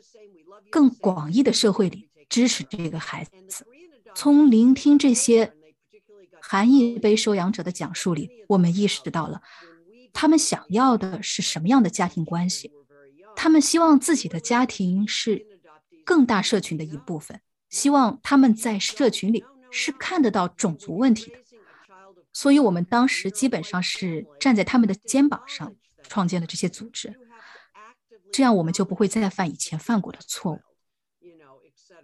[0.70, 3.66] 更广义的社会里支持这个孩子。
[4.14, 5.52] 从聆听这些。”
[6.50, 9.42] 韩义被收养者的讲述里，我们意识到了
[10.14, 12.72] 他们想要的是什么样的家庭关系。
[13.36, 15.44] 他们希望自己的家庭是
[16.06, 21.36] 更大社群的一部分，希望他们在社群里是看得到种族问题的。
[22.32, 27.14] 所以，我们当时基本上是站在他们的肩膀上创建了这些组织，
[28.32, 30.60] 这样我们就不会再犯以前犯过的错误。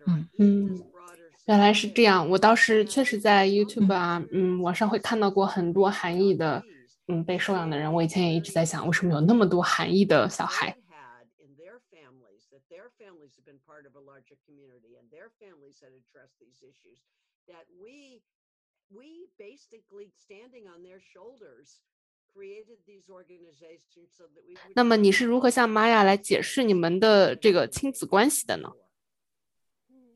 [0.07, 0.85] 嗯嗯。
[1.47, 6.65] 原来是这样，我倒是确实在 YouTube 啊，嗯，网上会看到过很多韩裔的，
[7.07, 7.93] 嗯，被收养的人。
[7.93, 10.75] 我以前也一直在想，为什么有那么多韩裔的小孩？
[24.75, 28.73] 那么你是如何向玛雅来解释你们的这个亲子关系的呢？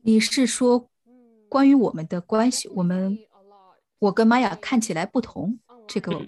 [0.01, 0.89] 你是说？
[1.49, 3.17] 关于我们的关系，我们
[3.97, 6.25] 我跟玛雅看起来不同，这个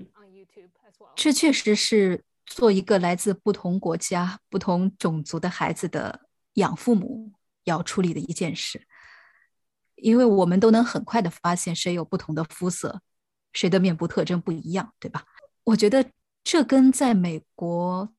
[1.16, 6.22] 这确实是做一个来自不同国家、不同种族的孩子的
[6.56, 7.32] 养父母
[7.64, 8.88] 要处理的一件事，
[9.96, 13.02] 因为我们都能很快的发现谁有不同的肤色，
[13.54, 15.24] 谁的面部特征不一样，对吧？
[15.64, 16.10] 我觉得
[16.44, 18.12] 这跟在美国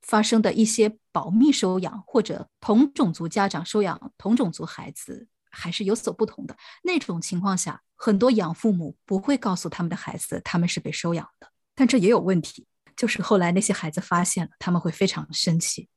[0.00, 5.28] 发生的一些保密收养或者同种族家长收养同种族孩子。
[5.52, 6.56] 还是有所不同的。
[6.82, 11.48] 那种情况下，很多养父母不会告诉他们的孩子他们是被收养的。
[11.74, 15.88] 但这也有问题，就是后来那些孩子发现了，他们会非常生气，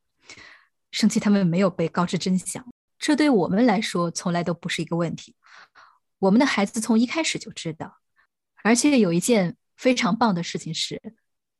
[0.91, 2.65] 生气他们没有被告知真相。
[2.97, 5.35] 这对我们来说从来都不是一个问题。
[6.19, 7.97] 我们的孩子从一开始就知道，
[8.63, 11.01] 而且有一件非常棒的事情是，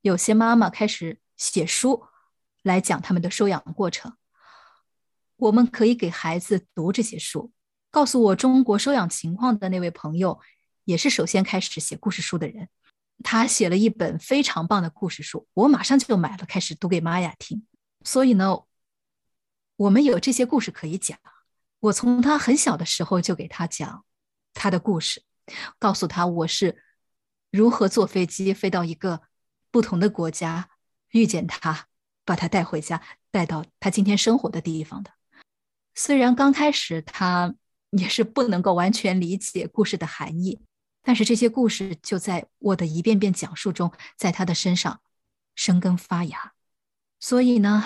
[0.02, 2.06] 有些妈妈开始写书
[2.64, 4.16] 来讲他们的收养过程。
[5.36, 7.52] 我们可以给孩子读这些书。
[7.96, 10.42] 告诉我中国收养情况的那位朋友，
[10.84, 12.68] 也是首先开始写故事书的人。
[13.24, 17.66] 他写了一本非常棒的故事书，我马上就买了，开始读给玛雅听。
[18.04, 18.64] 所以呢，
[19.78, 21.18] 我们有这些故事可以讲。
[21.80, 24.04] 我从他很小的时候就给他讲
[24.54, 25.24] 他的故事，
[25.80, 26.84] 告诉他我是
[27.50, 29.22] 如何坐飞机飞到一个
[29.72, 30.68] 不同的国家，
[31.12, 31.86] 遇见他，
[32.26, 35.12] 把他带回家，带到他今天生活的地方的。
[35.94, 37.56] 虽然刚开始他
[37.98, 40.60] 也是不能够完全理解故事的含义。
[41.02, 45.02] 但是这些故事就在我的一遍遍讲述中，在他的身上
[45.56, 46.54] 生根发芽。
[47.20, 47.86] 所以呢，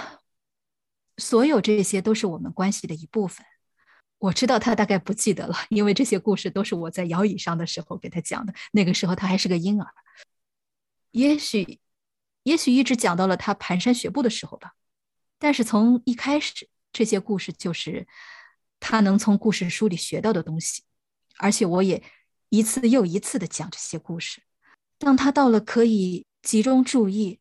[1.17, 3.45] 所有这些都是我们关系的一部分。
[4.17, 8.53] 我知道他大概不记得了，因为这些故事都是我在摇椅上的时候给他讲的。
[8.71, 9.87] 那个时候他还是个婴儿，
[11.11, 11.79] 也许，
[12.43, 14.73] 也许一直讲到了他蹒跚学步的时候吧。
[15.37, 18.07] 但是从一开始，这些故事就是
[18.79, 20.83] 他能从故事书里学到的东西，
[21.37, 22.03] 而且我也。
[22.51, 24.41] 一次又一次的讲这些故事，
[24.97, 27.39] 当他到了可以集中注意，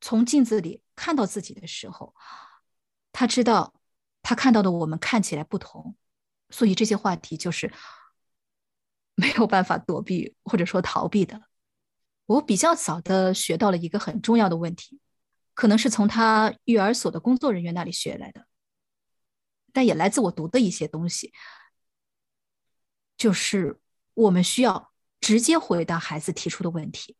[0.00, 2.12] 从镜子里看到自己的时候，
[3.12, 3.72] 他知道
[4.24, 5.94] 他看到的我们看起来不同，
[6.50, 7.72] 所以这些话题就是
[9.14, 11.42] 没有办法躲避或者说逃避的。
[12.26, 14.98] 我比较早的学到了一个很重要的问题，
[15.54, 18.44] 可能是从他育儿所的工作人员那里学来的，
[19.76, 21.32] 但也来自我读的一些东西，
[23.18, 23.78] 就是。
[24.16, 27.18] 我们需要直接回答孩子提出的问题，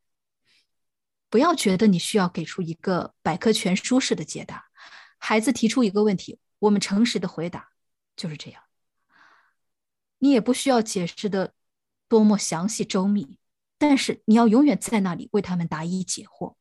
[1.28, 4.64] 不要觉得你需要给出一个百科全书式的解答。
[5.18, 7.68] 孩子提出一个问题，我们诚实的回答，
[8.16, 8.62] 就是这样。
[10.20, 11.52] 你也不需要解释的
[12.08, 13.38] 多么详细周密，
[13.76, 16.54] 但是你要永远在那里为他们答疑解惑。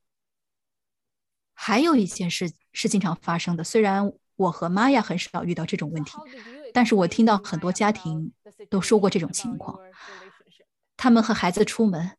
[1.54, 6.18] 还有一件事是经常发生的，虽然我和玛雅很少遇到这种问题，
[6.74, 8.32] 但是我听到很多家庭
[8.70, 9.80] 都说过这种情况。
[10.98, 12.12] 他们和孩子出门，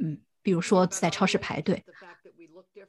[0.00, 1.84] 嗯，比如说在超市排队，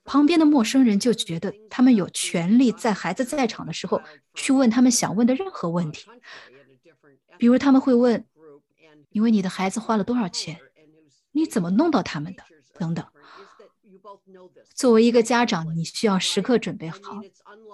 [0.04, 4.02] 旁边的陌生人就觉得他们有权利在孩子在场的时候
[4.34, 6.08] 去问他们想问的任何问题。
[7.38, 8.26] 比如他们会问
[9.10, 10.60] ：“因为你的孩子花了多少钱？
[11.32, 12.44] 你怎么弄到他们的？”
[12.80, 13.06] 等等。
[14.74, 17.00] 作为一个家长，你需要时刻准备好，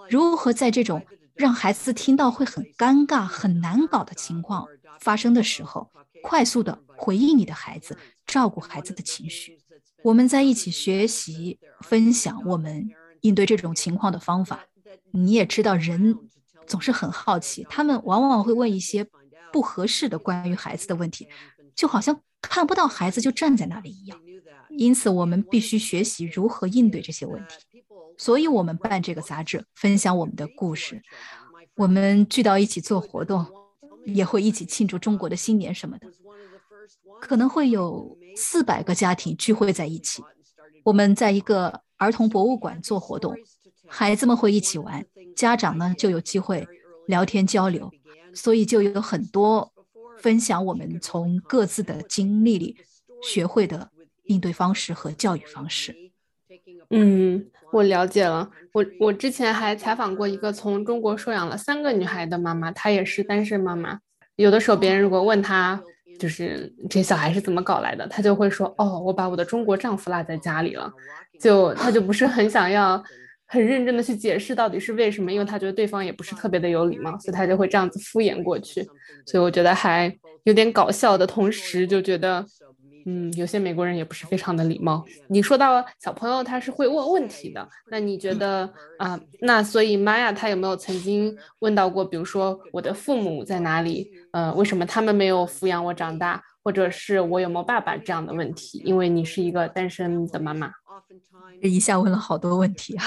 [0.10, 4.68] 如何在这种让孩子听到会很尴尬、很难搞的情况
[5.00, 5.90] 发生的时候。
[6.26, 9.60] 快速的回应你的孩子，照顾孩子的情绪。
[10.04, 14.66] 我们在一起学习、分享我们应对这种情况的方法。
[15.12, 16.18] 你也知道，人
[16.66, 19.06] 总是很好奇，他们往往会问一些
[19.52, 21.28] 不合适的关于孩子的问题，
[21.76, 24.18] 就好像看不到孩子就站在那里一样。
[24.78, 27.84] 因此，我们必须学习如何应对这些问题。
[28.18, 31.02] 所以，我们办这个杂志，分享我们的故事。
[31.76, 33.46] 我们聚到一起做活动。
[34.06, 36.08] 也会一起庆祝中国的新年什么的，
[37.22, 40.22] 可能会有四百个家庭聚会在一起。
[40.84, 43.34] 我们在一个儿童博物馆做活动，
[43.88, 45.06] 孩子们会一起玩，
[45.38, 46.68] 家长呢就有机会
[47.08, 47.90] 聊天交流，
[48.34, 49.72] 所以就有很多
[50.20, 52.76] 分享我们从各自的经历里
[53.22, 53.90] 学会的
[54.34, 55.96] 应对方式和教育方式。
[56.90, 58.50] 嗯，我了解了。
[58.74, 64.00] 我我之前还采访过一个从中国收养了三个女孩的妈妈，她也是单身妈妈。
[64.36, 65.82] 有的时候别人如果问她，
[66.20, 70.92] 就是这小孩是怎么搞来的，她就会说：“哦，我把我的中国丈夫落在家里了。”
[71.40, 73.04] 就她就不是很想要
[73.48, 78.84] 很认真的去解释到底是为什么，因为她觉得对方也不是特别的有礼貌，所以她就会这样子敷衍过去。
[79.26, 82.46] 所以我觉得还有点搞笑的同时，就觉得。
[83.06, 85.04] 嗯，有些美国人也不是非常的礼貌。
[85.28, 89.20] 你说到小朋友他是会问问题的，那你觉得啊？
[89.42, 94.12] 那所以玛雅他有没有曾经问到过，比如说我的父母在哪里？
[94.32, 96.42] 呃，为什么他们没有抚养我长大？
[96.64, 98.82] 或者是我有没有爸爸这样的问题？
[98.86, 100.72] 因为你是一个单身的妈妈，
[101.62, 103.06] 一下问了好多问题啊。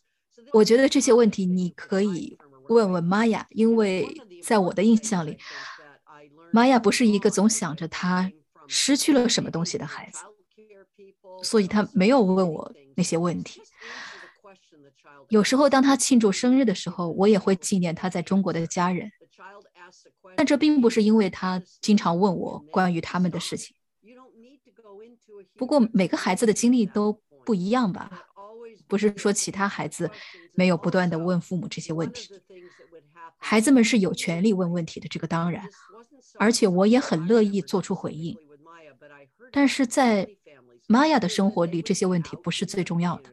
[0.52, 2.36] 我觉得这些问题你可以
[2.68, 4.06] 问问玛雅，因为
[4.42, 5.38] 在我的印象里，
[6.52, 8.30] 玛雅不是一个总想着他。
[8.70, 10.20] 失去了什么东西的孩子，
[11.42, 13.60] 所以他没有问我那些问题。
[15.28, 19.10] 有时候，当他庆祝生日的时候，我也会纪念他在中国的家人。
[20.36, 23.74] 但这并不是因为他经常问我关于他们的事情。
[25.56, 28.22] 不过，每个孩子的经历都不一样吧？
[28.86, 30.08] 不是说其他孩子
[30.54, 32.28] 没有不断的问父母这些问题，
[33.36, 35.68] 孩子们是有权利问问题的，这个当然。
[36.38, 38.36] 而且，我也很乐意做出回应。
[39.52, 40.28] 但是在
[40.86, 43.30] 玛雅的生活里，这些问题不是最重要的。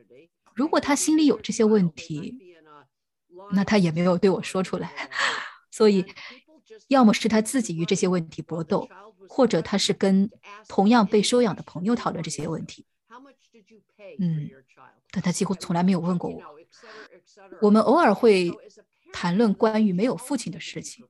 [0.53, 2.37] 如果他心里有这些问题，
[3.51, 4.91] 那他也没有对我说出来。
[5.71, 6.05] 所以，
[6.87, 8.89] 要么是他自己与这些问题搏斗，
[9.29, 10.29] 或者他是跟
[10.67, 12.85] 同样被收养的朋友讨论这些问题。
[14.19, 14.49] 嗯，
[15.11, 16.41] 但他几乎从来没有问过我。
[17.61, 18.51] 我们偶尔会
[19.13, 21.05] 谈论关于没有父亲的事情。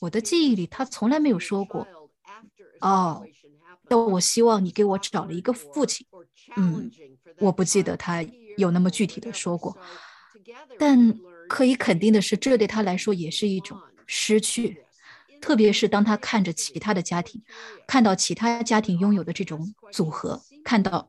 [0.00, 1.86] 我的记忆里，他从来没有说过
[2.80, 3.24] ：“哦，
[3.88, 6.06] 但我希望你给我找了一个父亲。”
[6.56, 6.90] 嗯，
[7.38, 8.24] 我不记得他
[8.56, 9.76] 有那么具体的说过。
[10.78, 14.82] 但可以肯定的是，这对他来说也是一种失去，
[15.40, 17.42] 特别是当他看着其他的家庭，
[17.86, 21.08] 看到其他家庭拥有的这种组合，看到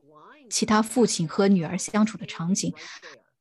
[0.50, 2.74] 其他父亲和女儿相处的场景，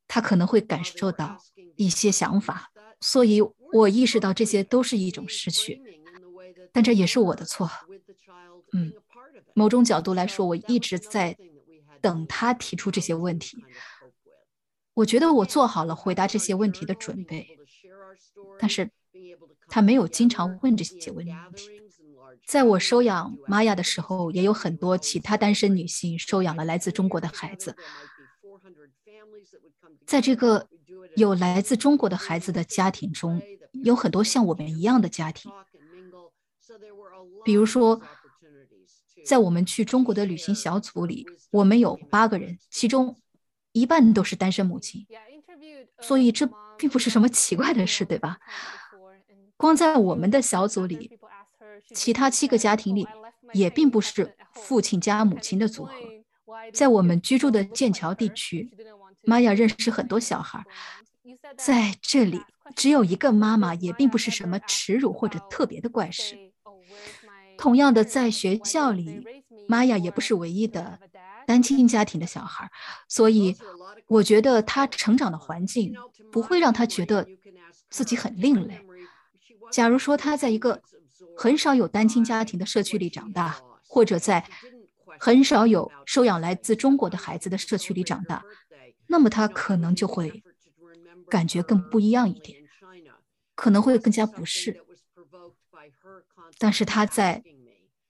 [0.07, 1.37] 他可能会感受到
[1.75, 2.71] 一些想法。
[3.01, 3.41] 所以
[3.73, 5.81] 我意识到这些都是一种失去，
[6.71, 7.69] 但这也是我的错。
[8.73, 8.93] 嗯，
[9.53, 11.36] 某种角度来说，我一直在
[12.01, 13.63] 等他提出这些问题。
[14.93, 17.58] 我觉得我做好了回答这些问题的准备，
[18.60, 18.89] 但是
[19.67, 21.34] 他没有经常问这些问题。
[22.45, 27.75] 在我收养玛雅的时候，也有很多其他单身女性收养了来自中国的孩子。
[30.05, 30.67] 在这个
[31.15, 33.41] 有来自中国的孩子的家庭中，
[33.84, 35.51] 有很多像我们一样的家庭。
[37.45, 38.01] 比如说，
[39.25, 43.15] 在我们去中国的旅行小组里，我们有八个人，其中。
[43.71, 45.05] 一半都是单身母亲，
[46.01, 48.39] 所以这并不是什么奇怪的事，对吧？
[49.55, 51.19] 光在我们的小组里，
[51.93, 53.08] 其他七个家庭里
[53.53, 55.93] 也并不是父亲加母亲的组合。
[56.73, 58.75] 在我们居住的剑桥地区，
[59.21, 60.65] 玛雅认识很多小孩，
[61.55, 62.41] 在这里
[62.75, 66.48] 只有一个妈妈，也并不是什么耻辱或者特别的怪事。
[67.59, 69.21] 同样的，在学校里，
[69.67, 70.97] 玛雅也不是唯一的。
[71.45, 72.69] 单亲家庭的小孩，
[73.07, 73.55] 所以
[74.07, 75.93] 我觉得他成长的环境
[76.31, 77.27] 不会让他觉得
[77.89, 78.79] 自己很另类。
[79.71, 80.79] 假如说他在一个
[81.35, 84.47] 很少有单亲家庭的社区里长大，或者在
[85.19, 88.43] 很少有收养来自中国的孩子的社区里长大，
[89.07, 90.43] 那么他可能就会
[91.27, 92.59] 感觉更不一样一点，
[93.55, 94.83] 可能会更加不适。
[96.57, 97.43] 但是他在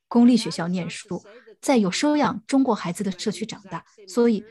[0.07, 1.23] 公立学校念书。
[1.61, 4.45] 在有收养中国孩子的社区长大，所以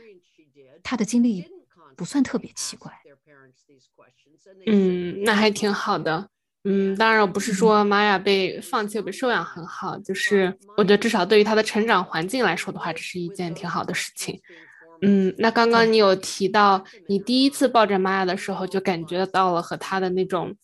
[0.83, 1.43] 他的经历
[1.97, 2.93] 不算特别奇怪。
[4.67, 6.29] 嗯，那还挺好的。
[6.65, 14.39] 嗯，当然我不是说玛雅被放弃被收养很好，就是我觉得至少对于他的成长环境来说的话，这是一件挺好的事情。
[15.01, 20.55] 嗯，那刚刚你有提到你第一次抱着玛雅的时候就感觉到了和他的那种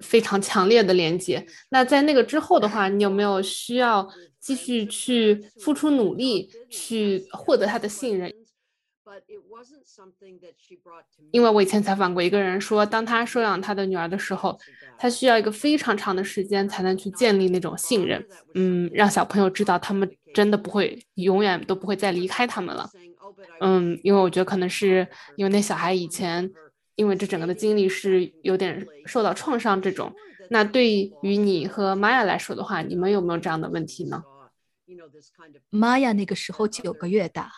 [0.00, 1.46] 非常强烈的连接。
[1.70, 4.08] 那在那个之后的话，你有没有需要？
[4.44, 8.30] 继续去付出努力，去获得他的信任。
[11.30, 14.60] 因为我以前采访过一个人说，当他收养他的女儿的时候，
[14.98, 18.22] 他需要一个非常长的时间才能去建立那种信任，
[18.54, 22.90] 嗯，让小朋友知道他们真的不会永远都不会再离开他们了。
[23.60, 26.52] 嗯，因为我觉得可能是因为那小孩以前
[26.94, 30.12] 因为这整个的经历是有点受到创伤这种。
[30.50, 34.22] 那对于你和玛雅来说的话，你们有没有这样的问题呢？
[35.70, 37.50] 玛雅那个时候九个月大，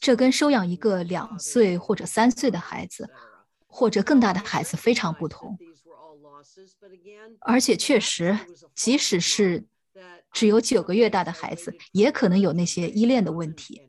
[0.00, 3.08] 这跟收养一个两岁或者三岁的孩子，
[3.66, 5.58] 或者更大的孩子非常不同。
[7.40, 8.38] 而且确实，
[8.74, 9.66] 即使是
[10.32, 13.82] 只有九个月大的孩子，也可能有那些依恋的问题。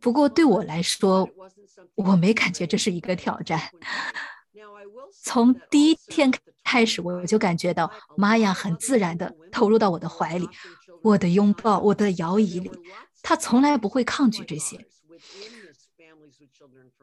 [0.00, 1.28] 不过对我来说，
[1.94, 3.60] 我没感觉这是一个挑战。
[5.22, 6.32] 从第一天
[6.64, 10.48] 开始，我就感觉到玛雅很自然地投入到我的怀里。
[11.02, 12.70] 我的拥抱，我的摇椅里，
[13.22, 14.84] 他从来不会抗拒这些。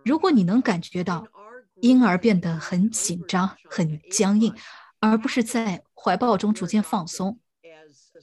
[0.03, 1.26] 如果你能感觉到
[1.82, 4.53] 婴儿变得很紧张、很僵硬，
[4.99, 7.39] 而不是在怀抱中逐渐放松，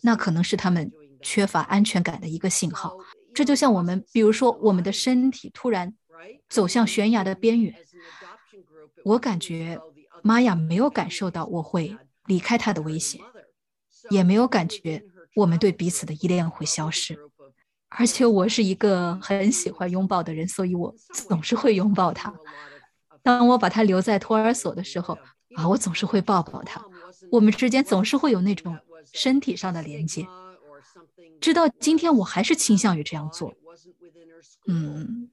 [0.03, 0.93] 那可能是他们
[1.23, 2.99] 缺乏安全感的一个信号。
[3.35, 5.95] 这就像我们，比如说我们的身体突然
[6.49, 7.75] 走向悬崖的边缘。
[9.05, 9.81] 我感觉
[10.23, 13.21] 玛雅没有感受到我会离开他的危险，
[14.11, 15.05] 也没有感觉。
[15.35, 17.19] 我们对彼此的依恋会消失，
[17.89, 22.35] 而且我是一个很喜欢拥抱的人，所以我总是会拥抱他。
[23.23, 25.19] 当我把他留在托儿所的时候，
[25.55, 26.85] 啊，我总是会抱抱他。
[27.31, 28.79] 我们之间总是会有那种
[29.13, 30.27] 身体上的连接。
[31.43, 33.53] 直到今天，我还是倾向于这样做。
[34.69, 35.29] 嗯，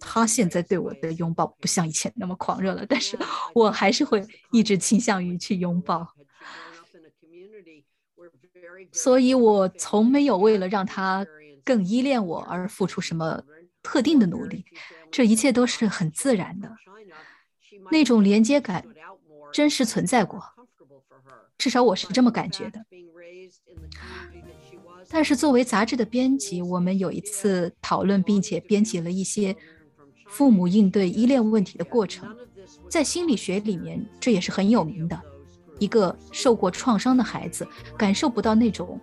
[0.00, 3.18] 他现在对我的拥抱不像以前那么狂热了，但是
[3.52, 6.14] 我还是会一直倾向于去拥抱。
[8.92, 11.26] 所以我从没有为了让他
[11.64, 13.42] 更依恋我而付出什么
[13.82, 14.64] 特定的努力，
[15.10, 16.72] 这一切都是很自然的。
[17.90, 18.84] 那种连接感
[19.52, 20.40] 真实存在过，
[21.58, 22.84] 至少我是这么感觉的。
[25.12, 29.54] 但是作为杂志的编辑，我们有一次讨论，并且编辑了一些
[30.28, 32.28] 父母应对依恋问题的过程。
[32.88, 35.20] 在心理学里面，这也是很有名的。
[35.80, 39.00] 一个受过创伤的孩子感受不到那种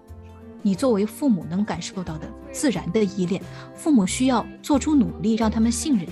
[0.61, 3.41] 你作为父母能感受到的自然的依恋，
[3.75, 6.07] 父母需要做出努力让他们信任。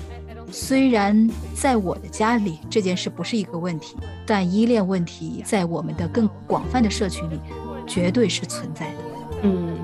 [0.52, 7.40] 虽然在我的家里这件事不是一个问题，但依恋问题在我们的更广泛的社群里
[7.88, 9.15] 绝对是存在的。
[9.46, 9.78] 嗯，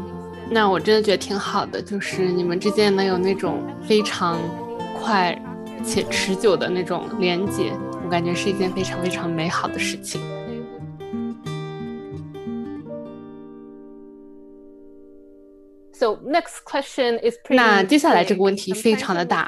[0.49, 4.39] 那我真的觉得挺好的，就是你们之间能有那种非常
[4.99, 5.39] 快
[5.86, 7.72] 且持久的那种连接，
[8.03, 10.20] 我感觉是一件非常非常美好的事情。
[15.93, 19.47] So next question is 那接下来这个问题非常的大，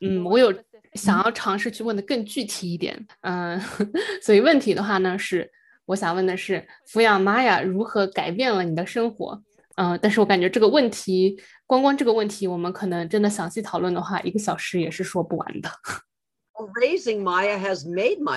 [0.00, 0.54] 嗯，我有
[0.94, 3.60] 想要尝试去问的更具体一点，嗯，
[4.22, 5.50] 所以问题的话呢是，
[5.84, 9.42] 我想问的是，抚养玛雅如何改变了你的生活？
[9.80, 15.70] 嗯，但是我感觉这个问题，光光这个问题，我们可能真的详细讨论的话，一个小时也是说不完的。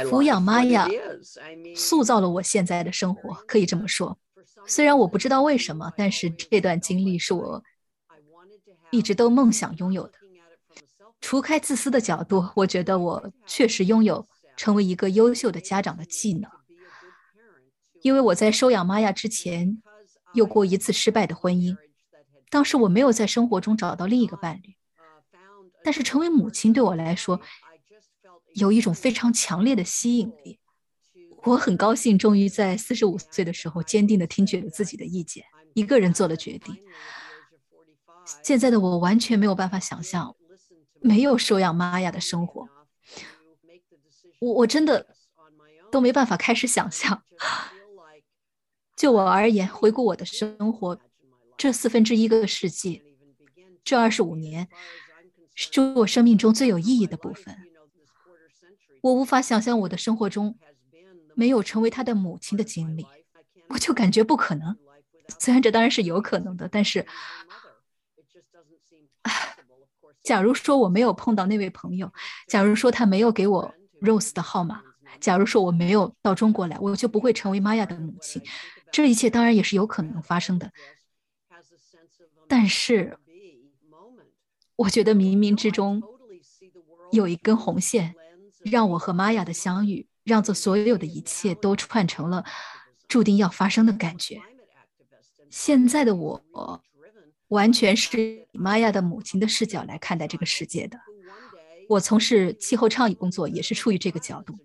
[0.05, 0.87] 抚养玛雅，
[1.75, 4.17] 塑造了我现在的生活，可以这么说。
[4.65, 7.61] 虽然我不知道为什么，但是这段经历是我
[8.89, 10.13] 一直都梦想拥有的。
[11.19, 14.25] 除开自私的角度，我觉得我确实拥有
[14.55, 16.49] 成为一个优秀的家长的技能。
[18.01, 19.81] 因为我在收养玛雅之前
[20.33, 21.77] 有过一次失败的婚姻，
[22.49, 24.75] 当时我没有在生活中找到另一个伴侣，
[25.83, 27.39] 但是成为母亲对我来说
[28.53, 30.59] 有一种非常强烈的吸引力。
[31.43, 36.75] 我很高兴，终于在四十五岁的时候坚定地听取了自己的意见，一个人做了决定。
[38.41, 40.33] 现在的我完全没有办法想象
[41.01, 42.69] 没有收养玛雅的生活，
[44.39, 45.05] 我我真的
[45.91, 47.23] 都没办法开始想象。
[49.03, 50.97] 就我而言，回顾我的生活，
[51.57, 53.03] 这四分之一个世纪，
[53.83, 54.69] 这二十五年，
[55.55, 57.53] 是我生命中最有意义的部分。
[59.01, 60.57] 我无法想象我的生活中。
[61.35, 63.05] 没有成为他的母亲的经历，
[63.67, 64.77] 我就感觉不可能。
[65.39, 67.05] 虽然这当然是有可能的，但是，
[70.23, 72.13] 假如说我没有碰到那位朋友，
[72.47, 74.81] 假如说他没有给我 Rose 的号码，
[75.19, 78.41] 假如说我没有到中国来，我就不会成为玛雅的母亲。
[78.93, 80.71] 这一切当然也是有可能发生的。
[82.47, 83.17] 但是，
[84.77, 86.01] 我觉得冥冥之中
[87.11, 88.15] 有一根红线，
[88.63, 90.07] 让我和玛雅的相遇。
[90.23, 92.45] 让这所有的一切都串成了
[93.09, 94.41] 注定要发生的感觉。
[95.49, 96.41] 现在的我
[97.49, 100.97] 完全是以玛雅的母亲的视角来看待这个世界的。
[101.89, 104.57] 我从事气候倡议工作也是出于这个角度。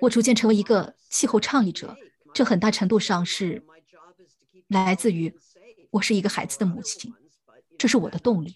[0.00, 1.96] 我逐渐成为一个气候倡议者，
[2.36, 3.64] 这很大程度上是
[4.68, 5.34] 来自于
[5.88, 7.10] 我是一个孩子的母亲，
[7.78, 8.54] 这是我的动力。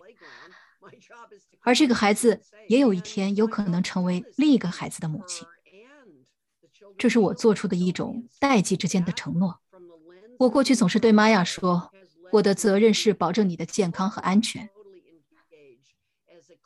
[1.61, 5.49] 而这个孩子也有一天有可能成为另一个孩子的母亲。
[6.99, 9.59] 这是我做出的一种代际之间的承诺。
[10.39, 11.91] 我过去总是对玛雅说
[12.33, 14.69] ：“我的责任是保证你的健康和安全。”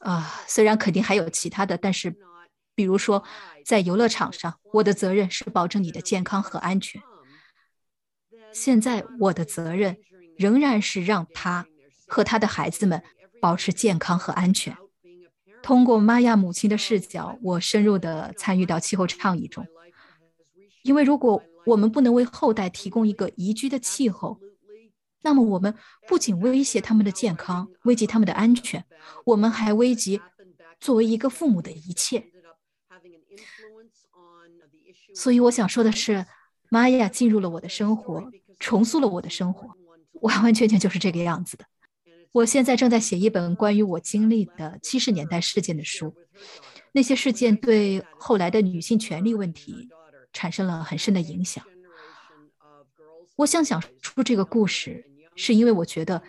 [0.02, 2.16] 啊，虽然肯定还有其他的，但是，
[2.74, 3.24] 比如说
[3.64, 7.00] 在游乐场上，我的责任是保证你的健康和安全。
[8.52, 9.96] 现在我的责任
[10.36, 11.66] 仍然是让他
[12.06, 13.02] 和他的孩子们
[13.40, 14.76] 保持健康和安全。
[15.62, 19.66] 通过玛雅母亲的视角，我深入的参与到气候倡议中。
[20.82, 24.38] 因为如果我们不能为后代提供一个宜居的气候，
[25.22, 25.74] 那么我们
[26.06, 28.84] 不仅威胁他们的健康，危及他们的安全，
[29.24, 30.20] 我们还危及
[30.78, 32.26] 作为一个父母的一切。
[35.14, 36.26] 所以我想说的是，
[36.68, 39.70] 玛雅进入了我的生活，重塑了我的生活，
[40.20, 41.64] 完完全全就是这个样子的。
[42.32, 46.14] 我现在正在写一本关于我经历的七十年代事件的书，
[46.92, 49.88] 那些事件对后来的女性权利问题。
[50.36, 51.64] 产生了很深的影响。
[53.36, 55.06] 我想讲出这个故事，
[55.36, 56.20] 是因为我觉得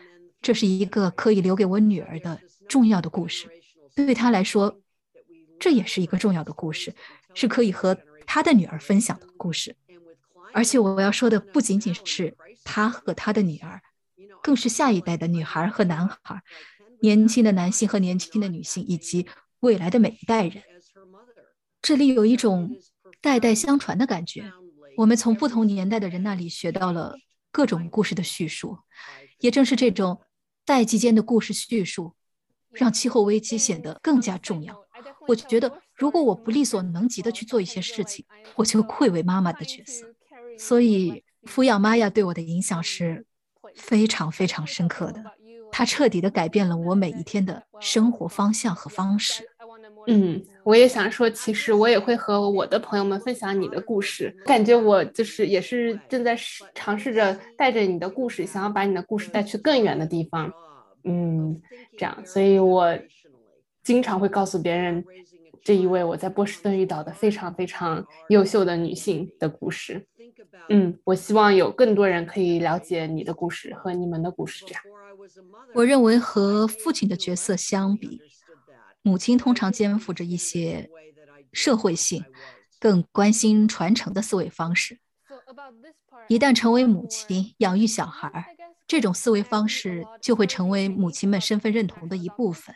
[0.44, 3.50] 这是一个可以留给我女儿的重要的故事。
[3.96, 4.80] 对她来说，
[5.60, 6.94] 这也是一个重要的故事，
[7.34, 7.98] 是可以和
[8.36, 9.78] 他的女儿分享的故事。
[10.54, 13.82] 而且我要说的不仅仅是他和他的女儿，
[14.44, 16.42] 更是下一代的女孩和男孩，
[17.00, 19.26] 年轻的男性和年轻的女性，以及
[19.62, 20.62] 未来的每一代人。
[21.82, 22.78] 这里有一种。
[23.22, 24.52] 代代相传的感觉，
[24.98, 27.16] 我们从不同年代的人那里学到了
[27.52, 28.78] 各种故事的叙述。
[29.40, 30.22] 也正是这种
[30.64, 32.14] 代际间的故事叙述，
[32.72, 34.80] 让气候危机显得更加重要。
[35.28, 38.26] 我觉得，如果我不力所能及的去做一些事情，
[38.56, 40.06] 我就愧为妈妈的角色。
[40.58, 43.26] 所以，抚养玛雅对我的影响是
[43.76, 45.24] 非常非常深刻的。
[45.72, 49.44] 它彻底的改变了我每一天的生活方向和方式。
[50.08, 54.34] 嗯，我也想说，其实我也会和我的朋友们分享你的故事。
[54.46, 56.38] 感觉我就是也是正在
[56.74, 60.52] 尝试着带着你的故事，想要把你的故事带去更远的地方。
[61.04, 61.62] 嗯，
[61.98, 62.98] 这样，所以我
[63.84, 65.04] 经常会告诉别人
[65.66, 70.08] 这一位我在波士顿遇到的非常非常优秀的女性的故事。
[70.70, 74.64] 嗯，我希望有更多人可以了解你的故事和你们的故事。
[74.68, 74.84] 这样，
[75.74, 78.22] 我认为和父亲的角色相比。
[79.02, 80.88] 母亲通常肩负着一些
[81.52, 82.24] 社会性、
[82.80, 85.00] 更关心传承的思维方式。
[86.28, 88.56] 一旦成为母亲，养育小孩，
[88.88, 92.76] 这种思维方式就会成为母亲们身份认同的一部分，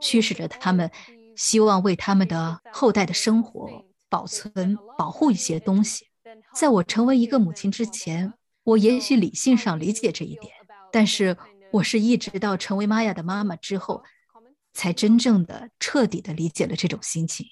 [0.00, 0.90] 驱使着他们
[1.36, 6.06] 希望为他们的后代的生活保存、保护一些东西。
[6.54, 8.32] 在我成为一个母亲之前，
[8.62, 10.52] 我也许理性上理解这一点，
[10.90, 11.36] 但是
[11.72, 14.02] 我是一直到成为玛雅的妈妈之后。
[14.76, 17.46] 才真正的彻底的理解了这种心情。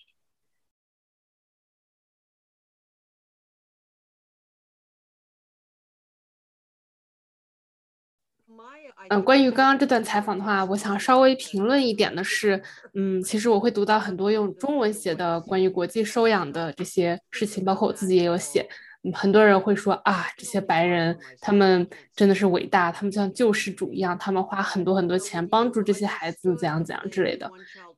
[9.09, 12.61] 嗯，关于刚刚这段采访的话，我想稍微评论一点的是，
[12.94, 18.61] 嗯，其实我会读到很多用中文写的关于国际收养的这些事情，包括我自己也有写。
[19.05, 21.84] 嗯很多人会说啊，这些白人他们
[22.14, 27.50] 真的是伟大，他们像救世主一样，他们花很多很多钱帮助这些孩子，怎样怎样之类的。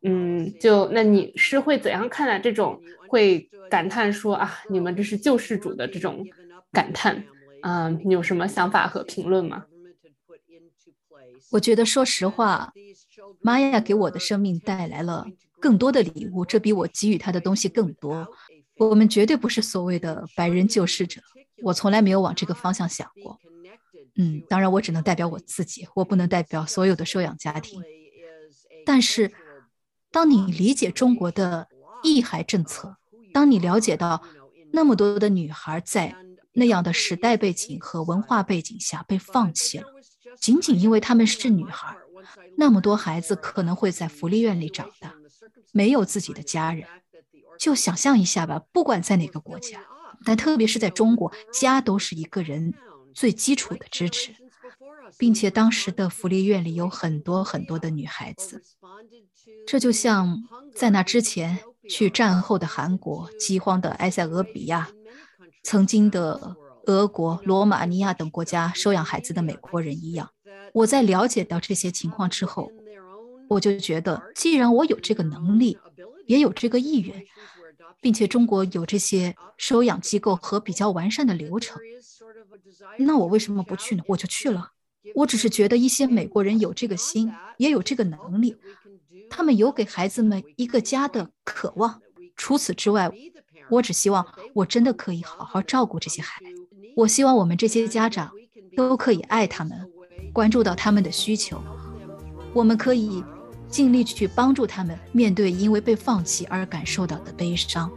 [0.03, 6.25] 嗯，就那你是会怎样看待这种会感叹说啊，你们这是救世主的这种
[6.73, 7.23] 感叹？
[7.61, 9.63] 嗯，你有什么想法和评论吗？
[11.51, 12.73] 我觉得，说实话，
[13.41, 15.27] 玛雅给我的生命带来了
[15.61, 18.27] 更多的礼物，这比我给予他的东西更多。
[18.77, 21.21] 我们绝对不是所谓的白人救世者，
[21.63, 23.39] 我从来没有往这个方向想过。
[24.17, 27.81] 嗯，当然我只能代表我自己，我不能代表所有的收养家庭。
[28.85, 29.33] 但是，
[30.11, 31.69] 当你理解中国的
[32.03, 32.97] 一孩政策，
[33.33, 34.23] 当你了解到
[34.73, 36.17] 那么多的女孩在
[36.53, 39.87] 那样的时代背景和文化背景下被放弃了，
[40.41, 41.97] 仅仅因为她们是女孩，
[42.57, 45.15] 那么多孩子可能会在福利院里长大，
[45.73, 46.87] 没有自己的家人。
[47.59, 49.81] 就想象一下吧，不管在哪个国家，
[50.25, 52.75] 但特别是在中国，家都是一个人
[53.13, 54.35] 最基础的支持，
[55.17, 58.63] 并且当时的福利院里有很多很多的女孩子。
[59.67, 60.43] 这就像
[60.75, 61.59] 在那之前
[61.89, 64.89] 去战后的韩国、饥荒的埃塞俄比亚、
[65.63, 66.57] 曾经的
[66.87, 70.31] 俄国、罗马尼亚等国家收养孩子的美国人一样。
[70.73, 72.71] 我在了解到这些情况之后，
[73.49, 75.79] 我就觉得，既然我有这个能力。
[76.27, 77.23] 也有这个意愿，
[78.01, 81.79] 并且中国有这些收养机构和比较完善的流程，
[82.97, 84.03] 那我为什么不去呢？
[84.07, 84.71] 我就去了。
[85.17, 88.57] 我只是觉得一些美国人有这个心，也有这个能力，
[89.29, 92.01] 他们有给孩子们一个家的渴望。
[92.37, 93.13] 除此之外，
[93.69, 96.64] 我只希望我真的可以好好照顾这些孩子。
[96.97, 98.31] 我希望我们这些家长
[98.77, 99.79] 都可以爱他们，
[100.33, 101.61] 关注到他们的需求。
[102.53, 103.23] 我们可以。
[103.67, 107.91] 尽力去帮助他们面对因为被放弃而感受到的悲伤，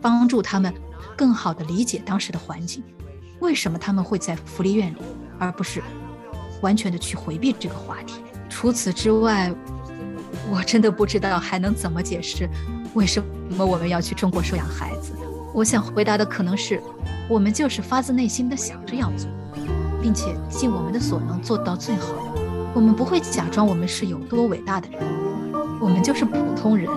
[0.00, 0.74] 帮助他们
[1.16, 2.82] 更好地理解当时的环境，
[3.38, 4.98] 为什么他们会在福利院里，
[5.38, 5.80] 而不是
[6.60, 8.14] 完全的去回避这个话题。
[8.50, 9.54] 除此之外，
[10.50, 12.48] 我真的不知道还能怎么解释
[12.94, 15.12] 为什么我们要去中国收养孩子。
[15.54, 16.82] 我想回答的可能是，
[17.28, 19.28] 我们就是发自内心的想着要做，
[20.00, 22.14] 并且尽我们的所能做到最好。
[22.74, 25.00] 我们不会假装我们是有多伟大的人，
[25.78, 26.88] 我们就是普通人，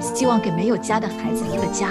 [0.00, 1.90] 希望给没有家的孩子一个家，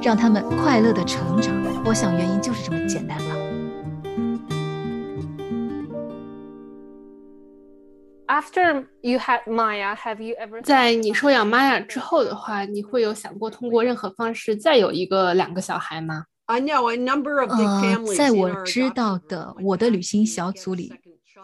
[0.00, 1.54] 让他们快乐的成长。
[1.84, 3.37] 我想原因就是这么简单吧。
[8.38, 18.16] After you had Maya, have you ever 在你收养 Maya 之后的话，你会有想过通过任何方式再有一个两个小孩吗？I know a number of big families.
[18.16, 20.92] 在我知道的我的旅行小组里。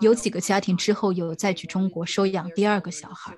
[0.00, 3.32] 有几个家庭之后有再去中国收养第二个小孩，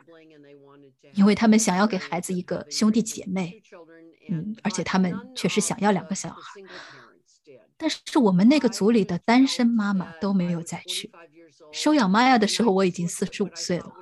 [1.15, 3.63] 因为他们想要给孩子一个兄弟姐妹，
[4.31, 6.61] 嗯，而且他们确实想要两个小孩。
[7.77, 11.11] 但是我们那个组里的单身妈妈都没有再去
[11.73, 13.93] 收养玛雅的时候，我已经四十五岁了，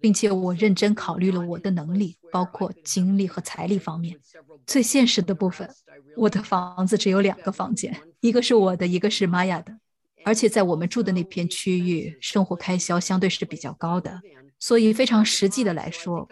[0.00, 4.18] 并且我认真考虑了我的能力，包括精力和财力方面。
[4.66, 5.68] 最现实的部分，
[6.16, 9.78] 我的房子只有两个房间，一个是我的，一个是玛雅的。
[10.24, 14.20] 而且在我们住的那片区域，生活开销相对是比较高的，
[14.58, 16.28] 所以非常实际的来说，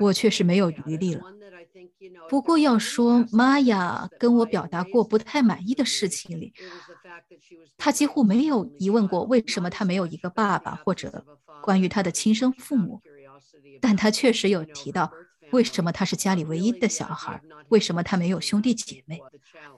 [0.00, 1.22] 我确实没有余力了。
[2.28, 6.52] 不过要说玛雅跟我表达过不太满意的事情里，
[7.76, 11.24] 他几乎没有疑问过为什么他没有一个爸爸，或者
[11.62, 13.00] 关于他的亲生父母，
[13.80, 15.12] 但他确实有提到
[15.50, 19.20] 为什么他是家里唯一的小孩，为什么他没有兄弟姐妹。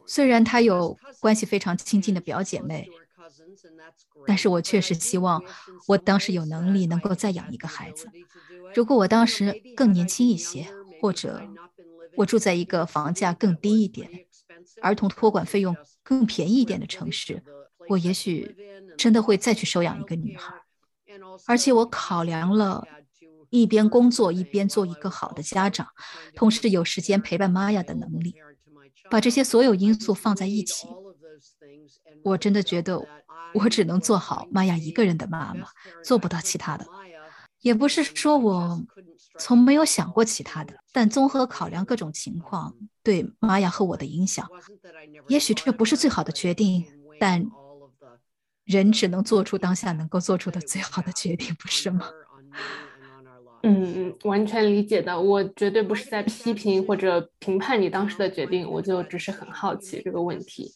[0.07, 2.89] 虽然他有关系非常亲近的表姐妹，
[4.27, 5.43] 但是我确实希望
[5.87, 8.11] 我当时有能力能够再养一个孩子。
[8.75, 10.67] 如果我当时更年轻一些，
[11.01, 11.43] 或者
[12.17, 14.09] 我住在一个房价更低一点、
[14.81, 17.43] 儿童托管费用更便宜一点的城市，
[17.89, 18.57] 我也许
[18.97, 20.55] 真的会再去收养一个女孩。
[21.47, 22.87] 而且我考量了
[23.49, 25.87] 一边工作一边做一个好的家长，
[26.35, 28.35] 同时有时间陪伴玛雅的能力。
[29.11, 30.87] 把这些所有因素放在一起，
[32.23, 33.05] 我真的觉得
[33.55, 35.67] 我只能做好玛雅一个人的妈妈，
[36.05, 36.87] 做不到其他的。
[37.61, 38.85] 也不是说我
[39.39, 44.49] 从没有想过其他的，但综合考量各种情况对玛雅和我的影响，
[45.29, 46.85] 也许这不是最好的决定，
[47.19, 47.45] 但
[48.65, 52.11] 人只能做出当下能够做出的最好的决定，不是吗？
[53.63, 55.21] 嗯嗯，完全理解的。
[55.21, 60.73] 我绝对不是在批评或者评判你当时的决定，我就只是很好奇这个问题。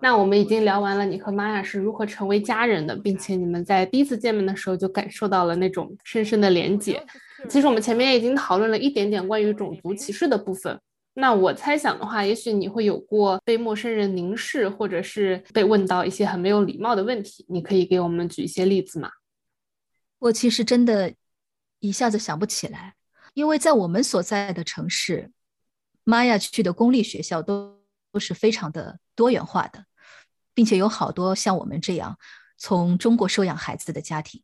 [0.00, 7.04] 那我们已经聊完了你和玛雅是如何成为家人的，并且你们在第一次见面的时候就感受到了那种深深的 连结。
[7.48, 10.80] 其实我们前面已经讨论了一点点关于种族歧视的部分。
[11.14, 17.44] 那我猜想的话，也许你会有过被陌生人凝视，或者是被问到一些很没有礼貌的问题。
[17.48, 19.10] 你可以给我们举一些例子吗？
[20.20, 21.12] 我其实真的
[21.80, 22.94] 一下子想不起来，
[23.34, 25.30] 因为在我们所在的城市，
[26.04, 27.81] 玛雅去的公立学校都都
[28.12, 29.86] 都是非常的多元化的，
[30.54, 32.18] 并且有好多像我们这样
[32.56, 34.42] 从中国收养孩子的家庭。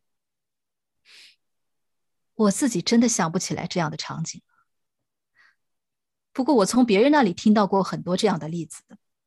[2.34, 4.40] 我自己真的想不起来这样的场景。
[6.32, 8.82] 不过，我从别人那里听到过很多这样的例子。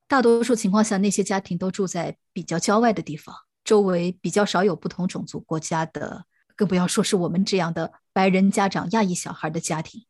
[0.07, 6.25] 大多数情况下，那些家庭都住在比较郊外的地方，周围比较少有不同种族国家的，
[6.55, 10.05] 更不要说是我们这样的白人家长亚裔小孩的家庭。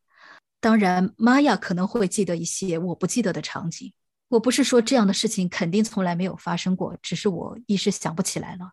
[0.60, 3.92] 当然，玛雅可能会记得一些我不记得的场景。
[4.32, 8.72] 我不是说这样的事情肯定从来没有发生过，只是我一时想不起来了。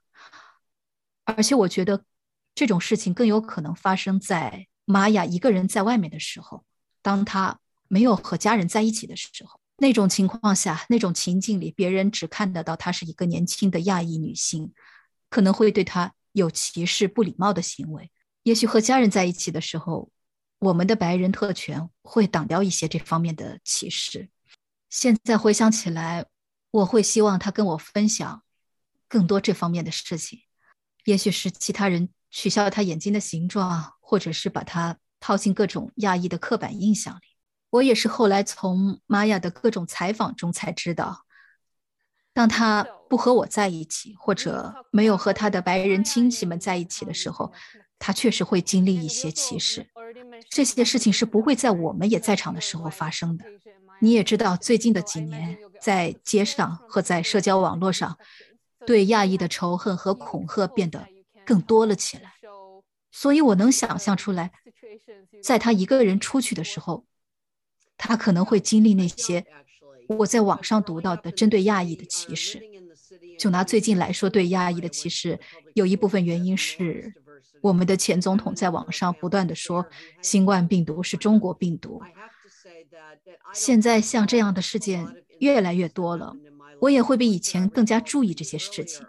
[1.25, 2.03] 而且，我觉得
[2.55, 6.65] 这种事情更有可能发生在玛雅一个人在外面的时候，
[7.01, 7.59] 当他。
[7.91, 14.71] 没有和家人在一起的时候，那种情况下，那种情境里，别人只看得到她是一个年轻的亚裔女性，
[15.27, 18.11] 可能会对她有歧视、不礼貌的行为。
[18.43, 20.11] 也许和家人在一起的时候，
[20.59, 24.29] 我们的白人特权会挡掉一些这方面的歧视。
[24.89, 26.25] 现在回想起来，
[26.71, 28.43] 我会希望他跟我分享
[29.07, 30.39] 更多这方面的事情。
[31.05, 37.21] 也许是其他人取消了他眼睛的形状，或者是把他套进各种亚裔的刻板印象里。
[37.69, 41.25] 我也是后来从玛雅的各种采访中才知道，
[42.33, 47.53] 当他不和我在一起，或者没有和他的白人亲戚们在一起的时候，
[47.99, 49.87] 他确实会经历一些歧视。
[50.49, 53.45] 这些事情是不会在我们也在场的时候发生的。
[53.99, 58.17] 你也知道，最近的几年，在街上和在社交网络上，
[58.85, 61.07] 对亚裔的仇恨和恐吓变得
[61.45, 62.33] 更多了起来。
[63.11, 64.51] 所以我能想象出来，
[65.43, 67.05] 在他一个人出去的时候。
[68.01, 69.45] 他可能会经历那些
[70.07, 72.63] 我在网上读到的针对亚裔的歧视。
[73.37, 75.37] 就拿最近来说，对亚裔的歧视，
[75.73, 77.13] 有一部分原因是
[77.59, 79.85] 我们的前总统在网上不断的说
[80.21, 82.01] 新冠病毒是中国病毒。
[83.53, 85.07] 现在像这样的事件
[85.39, 86.35] 越来越多了，
[86.81, 89.05] 我也会比以前更加注意这些事情。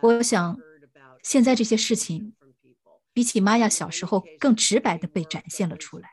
[0.00, 0.58] 我想，
[1.22, 2.34] 现在这些事情
[3.12, 6.10] 比起玛雅小时候更直白的被展现了出来。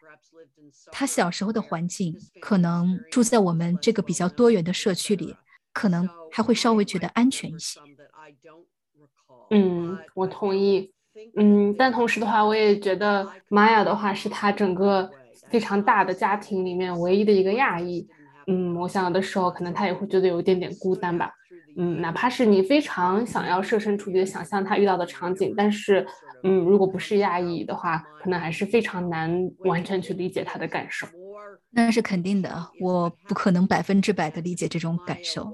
[0.91, 5.35] 他小时候的环境，可能住在我们这个比较多元的社区里，
[5.73, 7.79] 可能还会稍微觉得安全一些。
[9.49, 10.91] 嗯，我同意。
[11.35, 15.09] 嗯，但同时的话，我也觉得玛雅的话是他整个
[15.49, 18.07] 非常大的家庭里面唯一的一个亚裔。
[18.47, 21.31] 嗯，我想有的时候可能他也会觉得有一点点孤单吧。
[21.75, 26.05] 嗯，哪怕是你非常想要设身处地的想象他遇到的场景，但是。
[26.43, 31.07] 嗯，如果不是亚裔的话，可能还是非常难完全去理解他的感受。
[31.71, 35.51] 那是肯定的，我不可能百分之百的理解这种感受，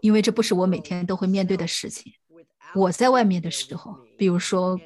[0.00, 2.10] 因为这不是我每天都会面对的事情。
[2.74, 4.80] 我在外面的时候，比如说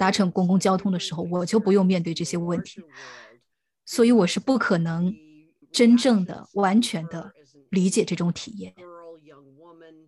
[0.00, 2.82] 搭乘公共交通的时候，我就不用面对这些问题，
[3.84, 5.14] 所以我是不可能
[5.70, 7.32] 真正的、完全的
[7.70, 8.74] 理解这种体验。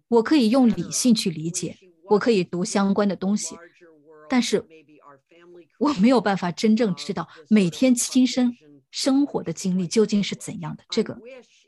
[0.09, 1.77] 我可以用理性去理解，
[2.11, 3.57] 我可以读相关的东西，
[4.29, 4.65] 但是
[5.79, 8.53] 我没有办法真正知道每天亲身
[8.91, 10.85] 生活的经历究竟是怎样的。
[10.91, 11.19] 这个，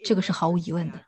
[0.04, 1.05] 这个是毫无疑问的。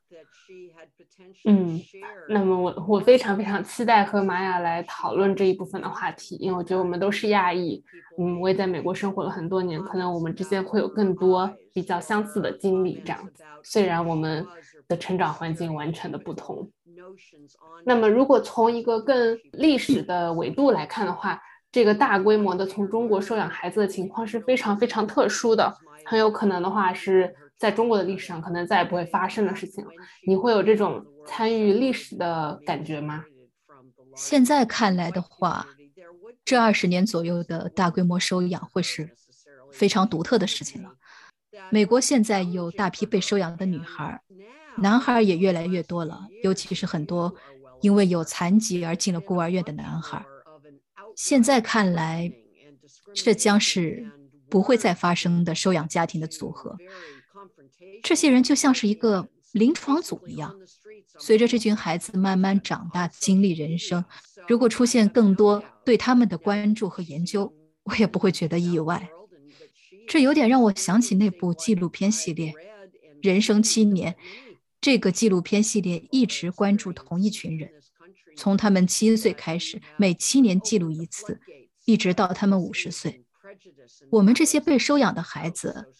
[1.44, 1.80] 嗯，
[2.28, 7.82] 那么我我非常非常期待和玛雅来讨论这一部分的话题，因为我觉得我们都是亚裔，
[8.18, 13.42] 嗯，我也在美国生活了很多年，可能我们之间会有更多比较相似的经历，这样子。
[13.62, 14.46] 虽然我们
[14.86, 16.70] 的成长环境完全的不同。
[17.84, 21.40] 那么，如果从一个更历史的维度来看的话，
[21.72, 29.84] 这个大规模的从中国收养孩子的情况是非常非常特殊的，很有可能的话是在中国的历史上可能再也不会发生的事情。
[30.26, 33.24] 你会有这种参与历史的感觉吗？
[34.14, 35.66] 现在看来的话，
[36.44, 39.10] 这二十年左右的大规模收养会是
[39.72, 40.90] 非常独特的事情了。
[41.70, 44.20] 美国现在有大批被收养的女孩。
[44.80, 47.34] 男孩也越来越多了，尤其是很多
[47.80, 50.24] 因为有残疾而进了孤儿院的男孩。
[51.16, 52.32] 现在看来，
[53.12, 54.08] 这将是
[54.48, 56.76] 不会再发生的收养家庭的组合。
[58.02, 60.54] 这些人就像是一个临床组一样，
[61.18, 64.04] 随着这群孩子慢慢长大，经历人生，
[64.46, 67.52] 如果出现更多对他们的关注和研究，
[67.84, 69.08] 我也不会觉得意外。
[70.06, 72.52] 这有点让我想起那部纪录片系列
[73.20, 74.12] 《人生七年》。
[74.80, 77.68] 这个纪录片系列一直关注同一群人，
[78.36, 81.40] 从他们七岁开始，每七年记录一次，
[81.84, 83.24] 一直到他们五十岁。
[84.10, 85.92] 我们这些被收养的孩子，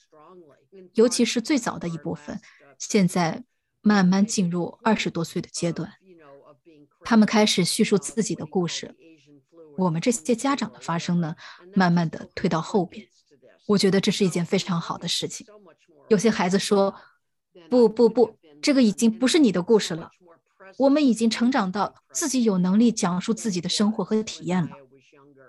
[0.95, 2.41] 尤其是最早的一部分，
[2.79, 3.45] 现在
[3.81, 5.93] 慢慢进入二十多岁的阶段，
[7.03, 8.95] 他们开始叙述自己的故事。
[9.77, 11.37] 我们这些家长的发声呢，
[11.75, 13.07] 慢慢的推到后边。
[13.67, 15.47] 我觉得这是一件非常好的事情。
[16.09, 16.95] 有些孩子说
[17.71, 20.11] ：“不不不。”这个已经不是你的故事了，
[20.79, 24.71] 我们已经成长到自己有能力讲述自己的生活和体验了，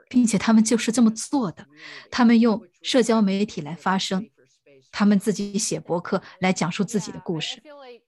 [0.10, 1.66] 并且他们就是这么做的。
[2.12, 4.30] 他们用社交媒体来发声，
[4.92, 7.62] 他们自己写博客来讲述自己的故事，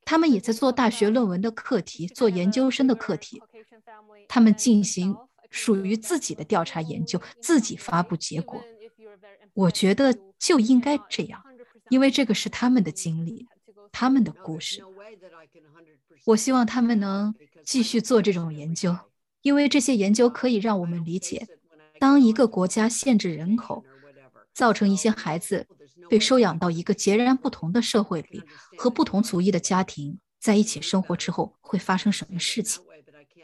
[0.06, 3.42] 他们也在做大学论文的课题，做研究生的课题，
[4.28, 5.16] 他们进行
[5.50, 8.62] 属于自己的调查研究，自己发布结果。
[9.54, 11.44] 我觉得就应该这样，
[11.90, 13.48] 因为这个是他们的经历。
[13.94, 14.82] 他们的故事，
[16.26, 18.98] 我希望他们能继续做这种研究，
[19.42, 21.46] 因为这些研究可以让我们理解，
[22.00, 23.84] 当一个国家限制人口，
[24.54, 25.68] 造成一些孩子
[26.10, 28.44] 被收养到一个截然不同的社会里，
[28.78, 32.82] 和不同族裔的家庭在一起生活之后会发生什么事情。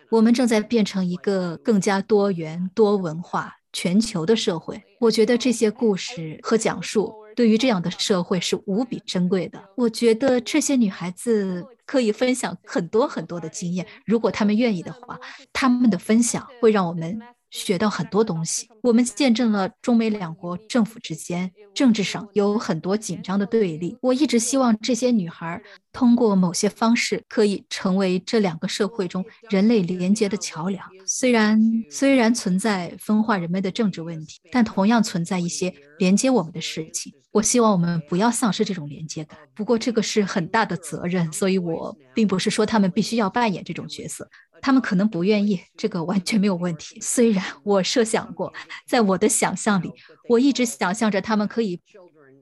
[0.09, 4.81] 我们正在变成一个更加多元、多文化、全球的社会。
[4.99, 7.13] 我觉得这些故事和讲述。
[7.35, 9.63] 对于这样的社会是无比珍贵的。
[9.75, 15.19] 我觉得这些女孩子可以分享很多很多的经验，如果她们愿意的话，
[15.53, 17.19] 她们的分享会让我们。
[17.49, 23.97] 学到很多东西，我们见证了中美两国政府之间政治上有很多紧张的对立。
[24.01, 25.61] 我一直希望这些女孩
[25.93, 30.85] 通过某些方式可以成为这两个社会中人类连接的桥梁。
[31.05, 37.13] 虽然虽然存在分化人们的政治问题，但同样存在一些连接我们的事情。
[37.31, 39.37] 我希望我们不要丧失这种连接感。
[39.53, 44.27] 不过这个是很大的责任，所以我并不是说他们必须要扮演这种角色。
[44.61, 46.99] 他们可能不愿意，这个完全没有问题。
[47.01, 48.53] 虽然 我设想过，
[48.85, 49.91] 在我的想象里，
[50.29, 51.81] 我一直想象着他们可以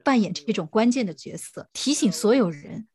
[0.04, 2.88] 扮演这种关键的角色，提醒所有人，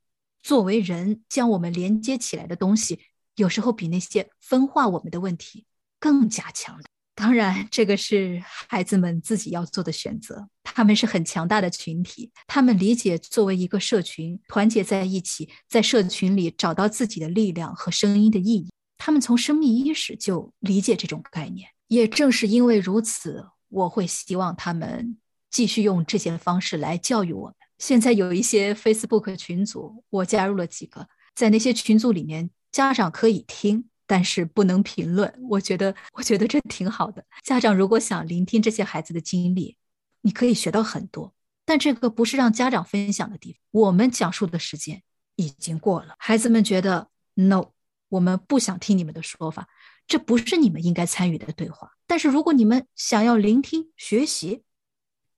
[0.43, 3.01] 作为人将我们连接起来的东西，
[3.37, 5.67] 有时候比那些分化我们的问题
[5.99, 6.81] 更加强。
[7.15, 10.49] 当然，这个是孩子们自己要做的选择。
[10.65, 18.70] 他们是很强大的群体，他们理解作为一个社群团结在一起，在社群里找到自己的力量和声音的意义。
[19.03, 25.17] 他们从生命伊始就理解这种概念，也正是因为如此，我会希望他们
[25.51, 27.55] 继续用这些方式来教育我们。
[27.79, 35.35] 现在有一些 Facebook 群组，我加入了几个，在那些群组里面，家长可以听，但是不能评论。
[35.49, 37.25] 我觉得，我觉得这挺好的。
[37.43, 39.79] 家长如果想聆听这些孩子的经历，
[40.21, 41.33] 你可以学到很多，
[41.65, 43.61] 但这个不是让家长分享的地方。
[43.71, 45.03] 我们讲述的时间
[45.37, 47.71] 已经过了，孩子们觉得 no。
[48.11, 49.67] 我们不想听你们的说法，
[50.07, 51.93] 这不是你们应该参与的对话。
[52.07, 54.63] 但是如果你们想要聆听、学习，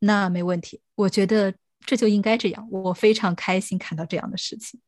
[0.00, 0.80] 那没问题。
[0.96, 1.54] 我觉得
[1.86, 2.68] 这就应该这样。
[2.70, 4.80] 我非常开心看到这样的事情，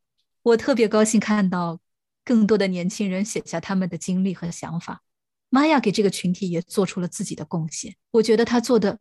[0.43, 1.79] 我特别高兴看到
[2.25, 5.03] 更多的年轻人写下他们的经历和想法。
[5.51, 7.95] 玛雅给这个群体也做出了自己的贡献。
[8.11, 8.99] 我觉得他做的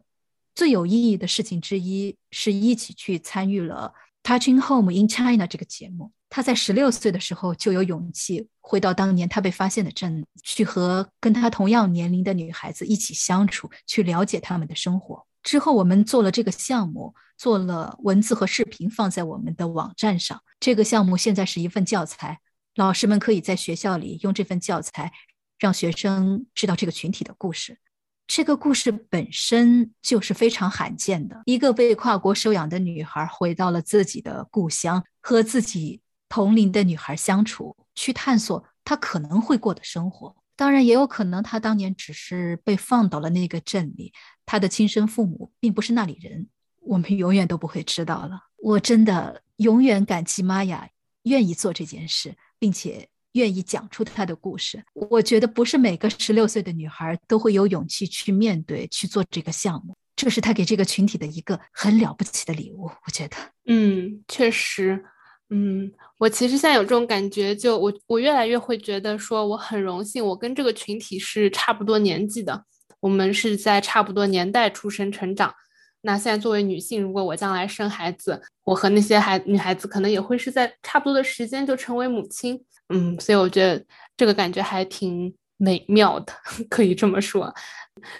[0.53, 6.11] 最有意义的事情之一，是一起去参与了 Touching Home in China 这个节目。
[6.35, 15.23] 他在十六岁的时候就有勇气回到当年他被发现的镇，去和跟他同样年龄的女孩子一起相处，去了解他们的生活。
[15.43, 20.41] 之后我们做了这个项目，做了文字和视频放在我们的网站上。
[20.59, 22.39] 这个项目现在是一份教材，
[22.73, 25.11] 老师们可以在学校里用这份教材，
[25.59, 27.77] 让学生知道这个群体的故事。
[28.25, 36.01] 这个故事本身就是非常罕见的，一个被跨国收养的女孩回到了自己的故乡，和自己。
[36.33, 40.35] 同龄的女孩相处，去探索她可能会过的生活。
[40.55, 44.11] 当然，也有可能她当年只是被放到了那个镇里，
[44.43, 46.47] 她的亲生父母并不是那里人。
[46.81, 48.31] 我们永远都不会知道了。
[48.57, 50.89] 我真的永远感激玛雅
[51.25, 54.83] 愿意做这件事，并且愿意讲出她的故事。
[54.95, 62.85] 我觉得不是每个十六岁的女孩都会有勇气去面对去做这个项目，这是她给这个群体的一个很了不起的礼物。
[62.85, 65.05] 我觉得，嗯，确实。
[65.49, 72.63] 嗯，我其实现在有这种感觉，就我我越来越会觉得说，我很荣幸，我跟这个群体是差不多年纪的，
[72.99, 75.53] 我们是在差不多年代出生成长。
[76.01, 82.59] 那现在作为女性，如果我将来生孩子，我和那些孩女孩子可能也会是在差不多的时间就成为母亲。
[82.89, 83.85] 嗯，所以我觉得
[84.17, 86.33] 这个感觉还挺美妙的，
[86.69, 87.53] 可以这么说。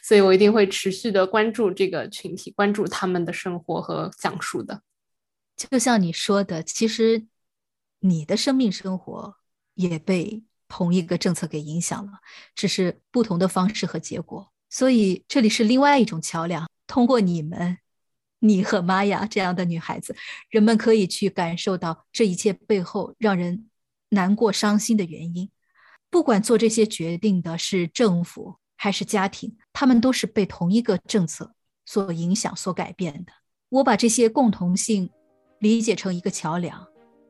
[0.02, 4.80] 所以我一定会持续的关注这个群体，关注他们的生活和讲述的。
[5.56, 7.26] 就像你说的，其实
[8.00, 9.36] 你的生命生活
[9.76, 12.14] 也被同一个政策给影响了，
[12.56, 14.52] 只是不同的方式和结果。
[14.70, 17.78] 所以这里是另外一种桥梁，通过你们，
[18.40, 20.16] 你和玛雅这样的女孩子，
[20.50, 23.70] 人们可以去感受到这一切背后让人
[24.10, 25.50] 难过、伤心的原因。
[26.10, 33.32] 不管做这些决定的是政府还是家庭，他们都是被同一个政策所影响、所改变的。
[33.70, 35.12] 我把这些共同性。
[35.64, 36.86] 理解成一个桥梁，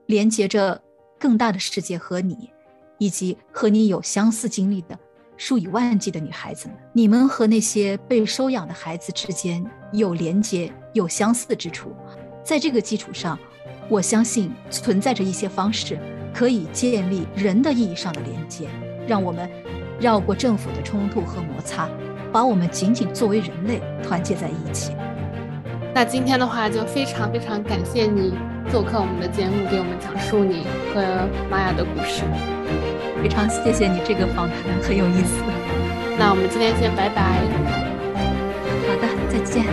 [0.07, 0.81] 连接着
[1.19, 2.49] 更大的世界和你，
[2.97, 4.97] 以及和你有相似经历的
[5.38, 6.75] 数以万计的女孩子们。
[6.93, 11.95] 你们和那些被收养的孩子之间有连接、有相似之处。
[12.43, 13.38] 在这个基础上，
[13.88, 15.99] 我相信存在着一些方式
[16.34, 18.67] 可以建立人的意义上的连接，
[19.07, 19.47] 让我们
[19.99, 21.88] 绕过政府的冲突和摩擦，
[22.31, 24.91] 把我们仅仅作为人类团结在一起。
[25.95, 28.33] 那今天的话，就非常非常感谢你
[28.67, 32.23] 做客我们的节目，给我们讲述你和玛雅的故事。
[33.21, 35.43] 非常谢谢你这个访谈，很有意思。
[36.17, 37.21] 那我们今天先拜拜。
[38.89, 39.63] 好的，再见。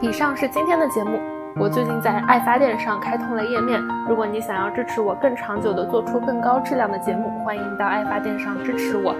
[0.00, 1.20] 以上是今天的节目。
[1.56, 3.78] 我最近在爱发电上开通了页面，
[4.08, 9.14] 如果你想要支持我更长久的做出更高质量的节目，欢迎到爱发电上支持我。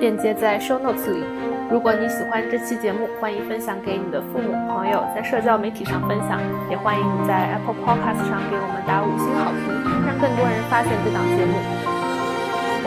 [0.00, 1.24] 链接在 show notes 里。
[1.70, 6.38] 如果你喜欢这期节目，欢迎分享给你的父母、朋友，在社交媒体上分享，
[6.70, 9.72] 也欢迎你在 Apple Podcast 上给我们打五星好评，
[10.06, 11.56] 让更多人发现这档节目。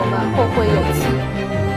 [0.00, 1.67] 我们后会有期。